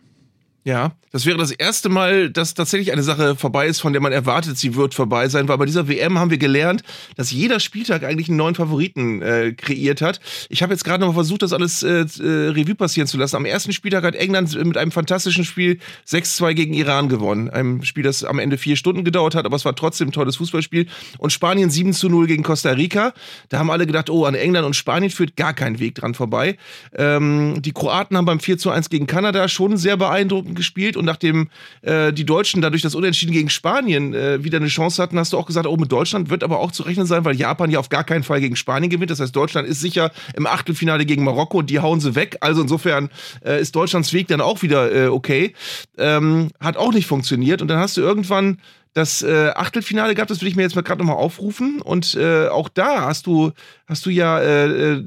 [0.64, 4.12] Ja, das wäre das erste Mal, dass tatsächlich eine Sache vorbei ist, von der man
[4.12, 6.84] erwartet, sie wird vorbei sein, weil bei dieser WM haben wir gelernt,
[7.18, 10.22] dass jeder Spieltag eigentlich einen neuen Favoriten äh, kreiert hat.
[10.50, 13.36] Ich habe jetzt gerade noch mal versucht, das alles äh, äh, Revue passieren zu lassen.
[13.38, 17.50] Am ersten Spieltag hat England mit einem fantastischen Spiel 6-2 gegen Iran gewonnen.
[17.50, 20.36] Ein Spiel, das am Ende vier Stunden gedauert hat, aber es war trotzdem ein tolles
[20.36, 20.88] Fußballspiel.
[21.18, 23.14] Und Spanien 7-0 gegen Costa Rica.
[23.50, 26.58] Da haben alle gedacht, oh, an England und Spanien führt gar kein Weg dran vorbei.
[26.96, 31.50] Ähm, die Kroaten haben beim 4-1 gegen Kanada schon sehr beeindruckend gespielt und nachdem
[31.82, 35.38] äh, die Deutschen dadurch das Unentschieden gegen Spanien äh, wieder eine Chance hatten, hast du
[35.38, 37.90] auch gesagt, oh, mit Deutschland wird aber auch zu rechnen sein, weil Japan ja auf
[37.90, 39.12] gar keinen Fall gegen Spanien gewinnt.
[39.12, 42.38] Das heißt, Deutschland ist sicher im Achtelfinale gegen Marokko und die hauen sie weg.
[42.42, 43.10] Also insofern
[43.46, 45.54] äh, ist Deutschlands Weg dann auch wieder äh, okay.
[45.98, 48.58] Ähm, hat auch nicht funktioniert und dann hast du irgendwann
[48.94, 51.82] das äh, Achtelfinale gab, das will ich mir jetzt mal gerade nochmal aufrufen.
[51.82, 53.52] Und äh, auch da hast du,
[53.88, 55.06] hast du ja äh, äh,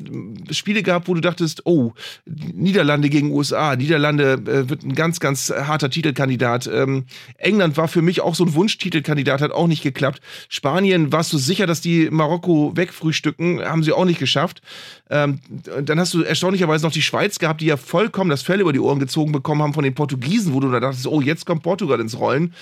[0.53, 1.93] Spiele gehabt, wo du dachtest, oh,
[2.25, 6.67] Niederlande gegen USA, Niederlande äh, wird ein ganz, ganz harter Titelkandidat.
[6.67, 7.05] Ähm,
[7.37, 10.21] England war für mich auch so ein Wunschtitelkandidat, hat auch nicht geklappt.
[10.49, 14.63] Spanien, warst du sicher, dass die Marokko wegfrühstücken, haben sie auch nicht geschafft.
[15.11, 15.41] Ähm,
[15.83, 18.81] dann hast du erstaunlicherweise noch die Schweiz gehabt, die ja vollkommen das Fell über die
[18.81, 22.01] Ohren gezogen bekommen haben von den Portugiesen, wo du da dachtest, oh, jetzt kommt Portugal
[22.01, 22.55] ins Rollen.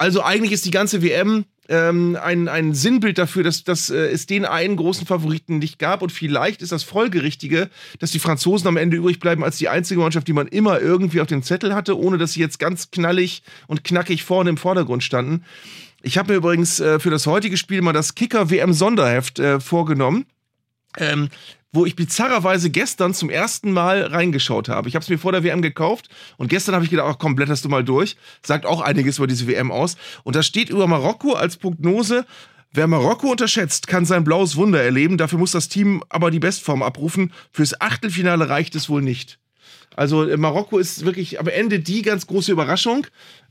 [0.00, 4.24] Also eigentlich ist die ganze WM ähm, ein, ein Sinnbild dafür, dass, dass äh, es
[4.24, 6.00] den einen großen Favoriten nicht gab.
[6.00, 10.00] Und vielleicht ist das Folgerichtige, dass die Franzosen am Ende übrig bleiben als die einzige
[10.00, 13.42] Mannschaft, die man immer irgendwie auf dem Zettel hatte, ohne dass sie jetzt ganz knallig
[13.66, 15.44] und knackig vorne im Vordergrund standen.
[16.00, 20.24] Ich habe mir übrigens äh, für das heutige Spiel mal das Kicker-WM-Sonderheft äh, vorgenommen.
[20.96, 21.28] Ähm,
[21.72, 24.88] wo ich bizarrerweise gestern zum ersten Mal reingeschaut habe.
[24.88, 27.36] Ich habe es mir vor der WM gekauft und gestern habe ich gedacht, ach komm,
[27.36, 28.16] blätterst du mal durch.
[28.42, 29.96] Sagt auch einiges über diese WM aus.
[30.24, 32.26] Und da steht über Marokko als Prognose,
[32.72, 35.18] Wer Marokko unterschätzt, kann sein blaues Wunder erleben.
[35.18, 37.32] Dafür muss das Team aber die Bestform abrufen.
[37.50, 39.40] Fürs Achtelfinale reicht es wohl nicht.
[39.96, 43.06] Also äh, Marokko ist wirklich am Ende die ganz große Überraschung.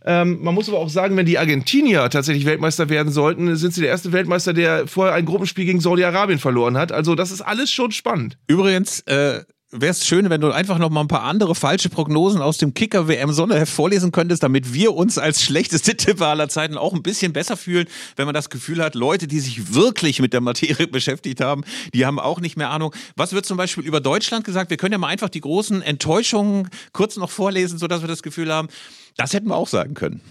[0.05, 3.81] Ähm, man muss aber auch sagen, wenn die Argentinier tatsächlich Weltmeister werden sollten, sind sie
[3.81, 6.91] der erste Weltmeister, der vorher ein Gruppenspiel gegen Saudi-Arabien verloren hat.
[6.91, 8.37] Also das ist alles schon spannend.
[8.47, 9.41] Übrigens, äh,
[9.71, 12.73] wäre es schön, wenn du einfach noch mal ein paar andere falsche Prognosen aus dem
[12.73, 17.03] Kicker WM Sonderheft vorlesen könntest, damit wir uns als schlechteste Tipper aller Zeiten auch ein
[17.03, 20.87] bisschen besser fühlen, wenn man das Gefühl hat, Leute, die sich wirklich mit der Materie
[20.91, 21.63] beschäftigt haben,
[21.93, 22.95] die haben auch nicht mehr Ahnung.
[23.15, 24.71] Was wird zum Beispiel über Deutschland gesagt?
[24.71, 28.51] Wir können ja mal einfach die großen Enttäuschungen kurz noch vorlesen, sodass wir das Gefühl
[28.51, 28.69] haben,
[29.17, 30.21] das hätten wir auch sagen können.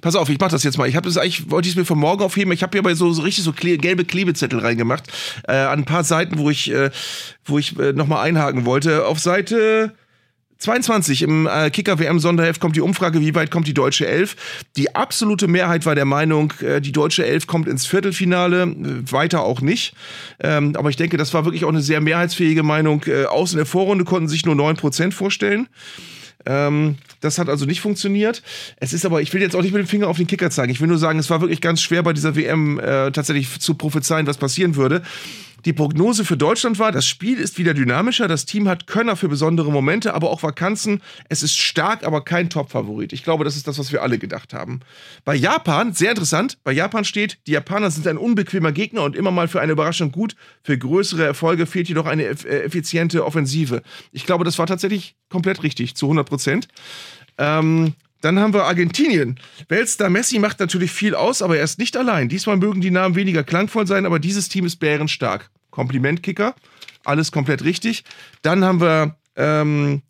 [0.00, 0.88] Pass auf, ich mach das jetzt mal.
[0.88, 2.52] Ich habe das eigentlich, wollte ich es mir von morgen aufheben.
[2.52, 5.04] Ich habe hier aber so, so richtig so kle gelbe Klebezettel reingemacht.
[5.48, 6.90] Äh, an ein paar Seiten, wo ich, äh,
[7.44, 9.06] wo ich äh, nochmal einhaken wollte.
[9.06, 9.94] Auf Seite
[10.58, 14.36] 22 im äh, Kicker WM Sonderheft kommt die Umfrage, wie weit kommt die deutsche Elf.
[14.76, 19.42] Die absolute Mehrheit war der Meinung, äh, die deutsche Elf kommt ins Viertelfinale, äh, weiter
[19.42, 19.94] auch nicht.
[20.40, 23.04] Ähm, aber ich denke, das war wirklich auch eine sehr mehrheitsfähige Meinung.
[23.06, 25.68] Äh, aus in der Vorrunde konnten sich nur 9% vorstellen.
[26.44, 28.42] Ähm, das hat also nicht funktioniert.
[28.78, 30.70] Es ist aber, ich will jetzt auch nicht mit dem Finger auf den Kicker zeigen.
[30.70, 33.74] Ich will nur sagen, es war wirklich ganz schwer bei dieser WM äh, tatsächlich zu
[33.74, 35.02] prophezeien, was passieren würde.
[35.66, 39.28] Die Prognose für Deutschland war, das Spiel ist wieder dynamischer, das Team hat Könner für
[39.28, 41.02] besondere Momente, aber auch Vakanzen.
[41.28, 43.12] Es ist stark, aber kein Top-Favorit.
[43.12, 44.78] Ich glaube, das ist das, was wir alle gedacht haben.
[45.24, 49.32] Bei Japan, sehr interessant, bei Japan steht, die Japaner sind ein unbequemer Gegner und immer
[49.32, 50.36] mal für eine Überraschung gut.
[50.62, 53.82] Für größere Erfolge fehlt jedoch eine äh, effiziente Offensive.
[54.12, 56.68] Ich glaube, das war tatsächlich komplett richtig, zu 100 Prozent.
[57.38, 59.40] Ähm, dann haben wir Argentinien.
[59.68, 62.28] Weltstar Messi macht natürlich viel aus, aber er ist nicht allein.
[62.28, 65.50] Diesmal mögen die Namen weniger klangvoll sein, aber dieses Team ist bärenstark.
[65.76, 66.54] Komplimentkicker,
[67.04, 68.02] alles komplett richtig.
[68.40, 70.00] Dann haben wir ähm,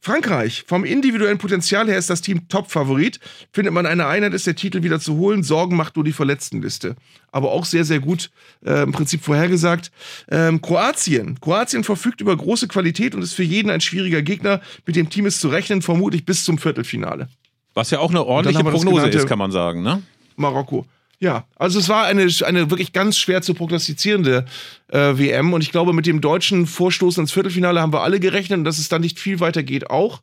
[0.00, 0.62] Frankreich.
[0.68, 3.18] Vom individuellen Potenzial her ist das Team Top-Favorit.
[3.52, 5.42] Findet man eine Einheit, ist der Titel wieder zu holen.
[5.42, 6.94] Sorgen macht nur die Verletztenliste.
[7.32, 8.30] Aber auch sehr, sehr gut
[8.64, 9.90] äh, im Prinzip vorhergesagt.
[10.30, 11.40] Ähm, Kroatien.
[11.40, 14.60] Kroatien verfügt über große Qualität und ist für jeden ein schwieriger Gegner.
[14.86, 17.28] Mit dem Team ist zu rechnen, vermutlich bis zum Viertelfinale.
[17.74, 20.02] Was ja auch eine ordentliche Prognose ist, kann man sagen, ne?
[20.36, 20.86] Marokko.
[21.18, 24.44] Ja, also es war eine, eine wirklich ganz schwer zu prognostizierende
[24.88, 28.58] äh, WM und ich glaube, mit dem deutschen Vorstoß ins Viertelfinale haben wir alle gerechnet
[28.58, 30.20] und dass es dann nicht viel weiter geht auch.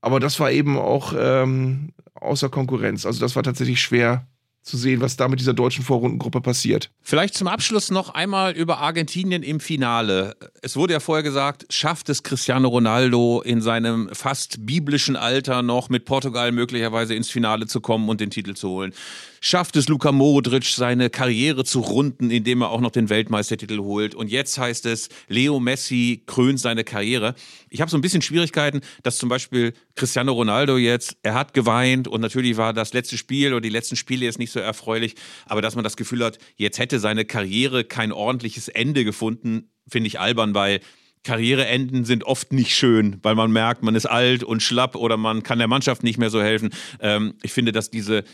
[0.00, 3.04] Aber das war eben auch ähm, außer Konkurrenz.
[3.04, 4.26] Also das war tatsächlich schwer
[4.62, 6.90] zu sehen, was da mit dieser deutschen Vorrundengruppe passiert.
[7.02, 10.36] Vielleicht zum Abschluss noch einmal über Argentinien im Finale.
[10.62, 15.88] Es wurde ja vorher gesagt, schafft es Cristiano Ronaldo in seinem fast biblischen Alter noch
[15.88, 18.94] mit Portugal möglicherweise ins Finale zu kommen und den Titel zu holen
[19.42, 24.14] schafft es Luka Modric, seine Karriere zu runden, indem er auch noch den Weltmeistertitel holt.
[24.14, 27.34] Und jetzt heißt es, Leo Messi krönt seine Karriere.
[27.72, 32.06] Ich habe so ein bisschen Schwierigkeiten, dass zum Beispiel Cristiano Ronaldo jetzt, er hat geweint
[32.06, 35.14] und natürlich war das letzte Spiel oder die letzten Spiele jetzt nicht so erfreulich,
[35.46, 40.08] aber dass man das Gefühl hat, jetzt hätte seine Karriere kein ordentliches Ende gefunden, finde
[40.08, 40.80] ich albern, weil
[41.24, 45.42] Karriereenden sind oft nicht schön, weil man merkt, man ist alt und schlapp oder man
[45.42, 46.70] kann der Mannschaft nicht mehr so helfen.
[47.00, 48.24] Ähm, ich finde, dass diese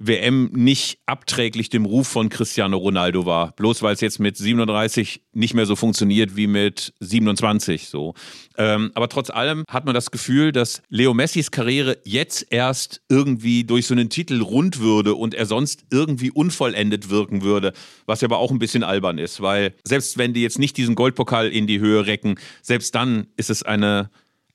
[0.00, 3.52] WM nicht abträglich dem Ruf von Cristiano Ronaldo war.
[3.52, 8.14] Bloß weil es jetzt mit 37 nicht mehr so funktioniert wie mit 27 so.
[8.56, 13.64] Ähm, aber trotz allem hat man das Gefühl, dass Leo Messis Karriere jetzt erst irgendwie
[13.64, 17.74] durch so einen Titel rund würde und er sonst irgendwie unvollendet wirken würde,
[18.06, 20.94] was ja aber auch ein bisschen albern ist, weil selbst wenn die jetzt nicht diesen
[20.94, 24.10] Goldpokal in die Höhe recken, selbst dann ist es eine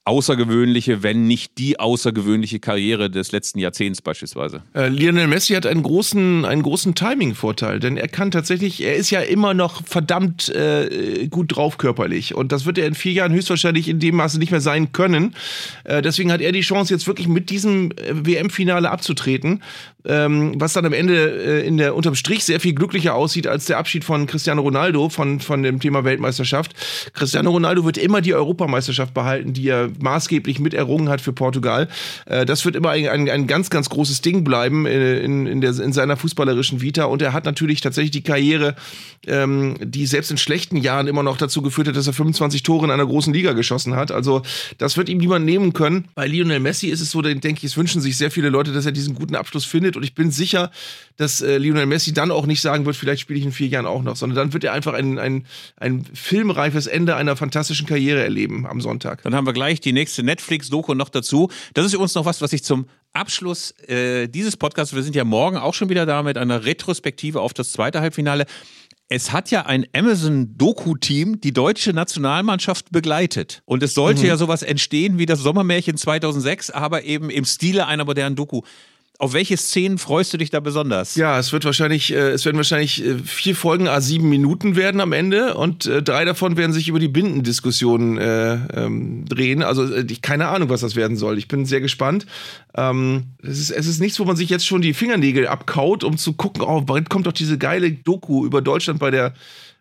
[0.06, 4.62] außergewöhnliche, wenn nicht die außergewöhnliche Karriere des letzten Jahrzehnts beispielsweise.
[4.76, 9.10] Äh, Lionel Messi hat einen großen, einen großen Timing-Vorteil, denn er kann tatsächlich, er ist
[9.10, 13.34] ja immer noch verdammt äh, gut drauf körperlich und das wird er in vier Jahren
[13.34, 15.36] höchstwahrscheinlich in dem Maße nicht mehr sein können.
[15.84, 19.64] Äh, deswegen hat er die Chance, jetzt wirklich mit diesem äh, WM-Finale abzutreten,
[20.08, 23.66] ähm, was dann am Ende äh, in der unterm Strich sehr viel glücklicher aussieht als
[23.66, 26.74] der Abschied von Cristiano Ronaldo von, von dem Thema Weltmeisterschaft.
[27.14, 31.88] Cristiano Ronaldo wird immer die Europameisterschaft behalten, die er maßgeblich mit errungen hat für Portugal.
[32.26, 35.62] Äh, das wird immer ein, ein, ein, ganz, ganz großes Ding bleiben äh, in, in,
[35.62, 37.06] der, in seiner fußballerischen Vita.
[37.06, 38.76] Und er hat natürlich tatsächlich die Karriere,
[39.28, 42.86] ähm, die selbst in schlechten Jahren immer noch dazu geführt hat, dass er 25 Tore
[42.86, 44.12] in einer großen Liga geschossen hat.
[44.12, 44.43] Also
[44.78, 46.06] das wird ihm niemand nehmen können.
[46.16, 48.86] Bei Lionel Messi ist es so, denke ich, es wünschen sich sehr viele Leute, dass
[48.86, 49.95] er diesen guten Abschluss findet.
[49.96, 50.72] Und ich bin sicher,
[51.18, 53.86] dass äh, Lionel Messi dann auch nicht sagen wird, vielleicht spiele ich in vier Jahren
[53.86, 55.46] auch noch, sondern dann wird er einfach ein, ein,
[55.78, 59.24] ein filmreifes Ende einer fantastischen Karriere erleben am Sonntag.
[59.24, 61.50] Dann haben wir gleich die nächste Netflix-Doku noch dazu.
[61.74, 65.24] Das ist übrigens noch was, was ich zum Abschluss äh, dieses Podcasts, wir sind ja
[65.24, 68.46] morgen auch schon wieder da mit einer Retrospektive auf das zweite Halbfinale.
[69.08, 73.62] Es hat ja ein Amazon-Doku-Team die deutsche Nationalmannschaft begleitet.
[73.66, 74.28] Und es sollte mhm.
[74.28, 78.62] ja sowas entstehen wie das Sommermärchen 2006, aber eben im Stile einer modernen Doku.
[79.18, 81.16] Auf welche Szenen freust du dich da besonders?
[81.16, 84.99] Ja, es wird wahrscheinlich, äh, es werden wahrscheinlich äh, vier Folgen a sieben Minuten werden
[84.99, 89.63] am Ende und äh, drei davon werden sich über die Bindendiskussion äh, ähm, drehen.
[89.63, 91.38] Also äh, ich keine Ahnung, was das werden soll.
[91.38, 92.26] Ich bin sehr gespannt.
[92.76, 96.18] Ähm, es, ist, es ist nichts, wo man sich jetzt schon die Fingernägel abkaut, um
[96.18, 99.34] zu gucken, oh, bald kommt doch diese geile Doku über Deutschland bei der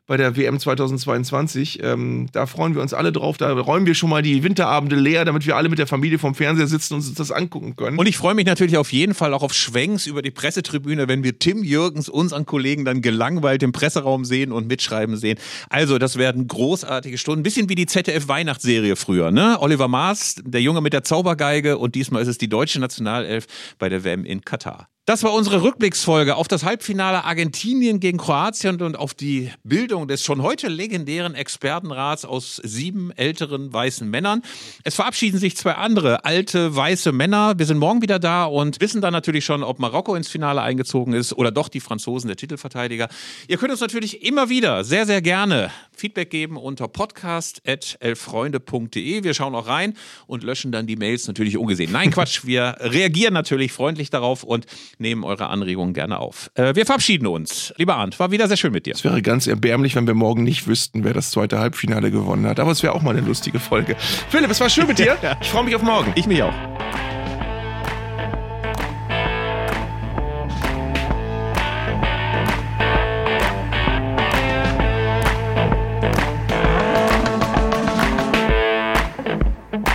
[0.06, 1.82] bei der WM 2022.
[1.82, 3.38] Ähm, da freuen wir uns alle drauf.
[3.38, 6.34] Da räumen wir schon mal die Winterabende leer, damit wir alle mit der Familie vom
[6.34, 7.98] Fernseher sitzen und uns das angucken können.
[7.98, 11.24] Und ich freue mich natürlich auf jeden Fall auch auf Schwenks über die Pressetribüne, wenn
[11.24, 15.38] wir Tim Jürgens, unseren Kollegen, dann gelangweilt im Presseraum sehen und mitschreiben sehen.
[15.70, 17.40] Also, das werden großartige Stunden.
[17.40, 19.56] Ein bisschen wie die ZDF-Weihnachtsserie früher, ne?
[19.60, 23.46] Oliver Maas, der Junge mit der Zaubergeige und diesmal ist es die deutsche Nationalelf
[23.78, 24.88] bei der WM in Katar.
[25.06, 30.24] Das war unsere Rückblicksfolge auf das Halbfinale Argentinien gegen Kroatien und auf die Bildung des
[30.24, 34.40] schon heute legendären Expertenrats aus sieben älteren weißen Männern.
[34.82, 37.52] Es verabschieden sich zwei andere alte weiße Männer.
[37.58, 41.12] Wir sind morgen wieder da und wissen dann natürlich schon, ob Marokko ins Finale eingezogen
[41.12, 43.10] ist oder doch die Franzosen, der Titelverteidiger.
[43.46, 49.22] Ihr könnt uns natürlich immer wieder sehr, sehr gerne Feedback geben unter podcast.elfreunde.de.
[49.22, 49.92] Wir schauen auch rein
[50.26, 51.92] und löschen dann die Mails natürlich ungesehen.
[51.92, 54.64] Nein, Quatsch, wir reagieren natürlich freundlich darauf und
[54.98, 56.50] nehmen eure Anregungen gerne auf.
[56.54, 57.72] Äh, wir verabschieden uns.
[57.76, 58.94] Lieber Arndt, war wieder sehr schön mit dir.
[58.94, 62.60] Es wäre ganz erbärmlich, wenn wir morgen nicht wüssten, wer das zweite Halbfinale gewonnen hat.
[62.60, 63.96] Aber es wäre auch mal eine lustige Folge.
[64.28, 65.16] Philipp, es war schön mit dir.
[65.40, 66.12] Ich freue mich auf morgen.
[66.14, 66.54] Ich mich auch.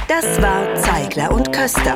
[0.08, 1.96] Das war Zeigler und Köster,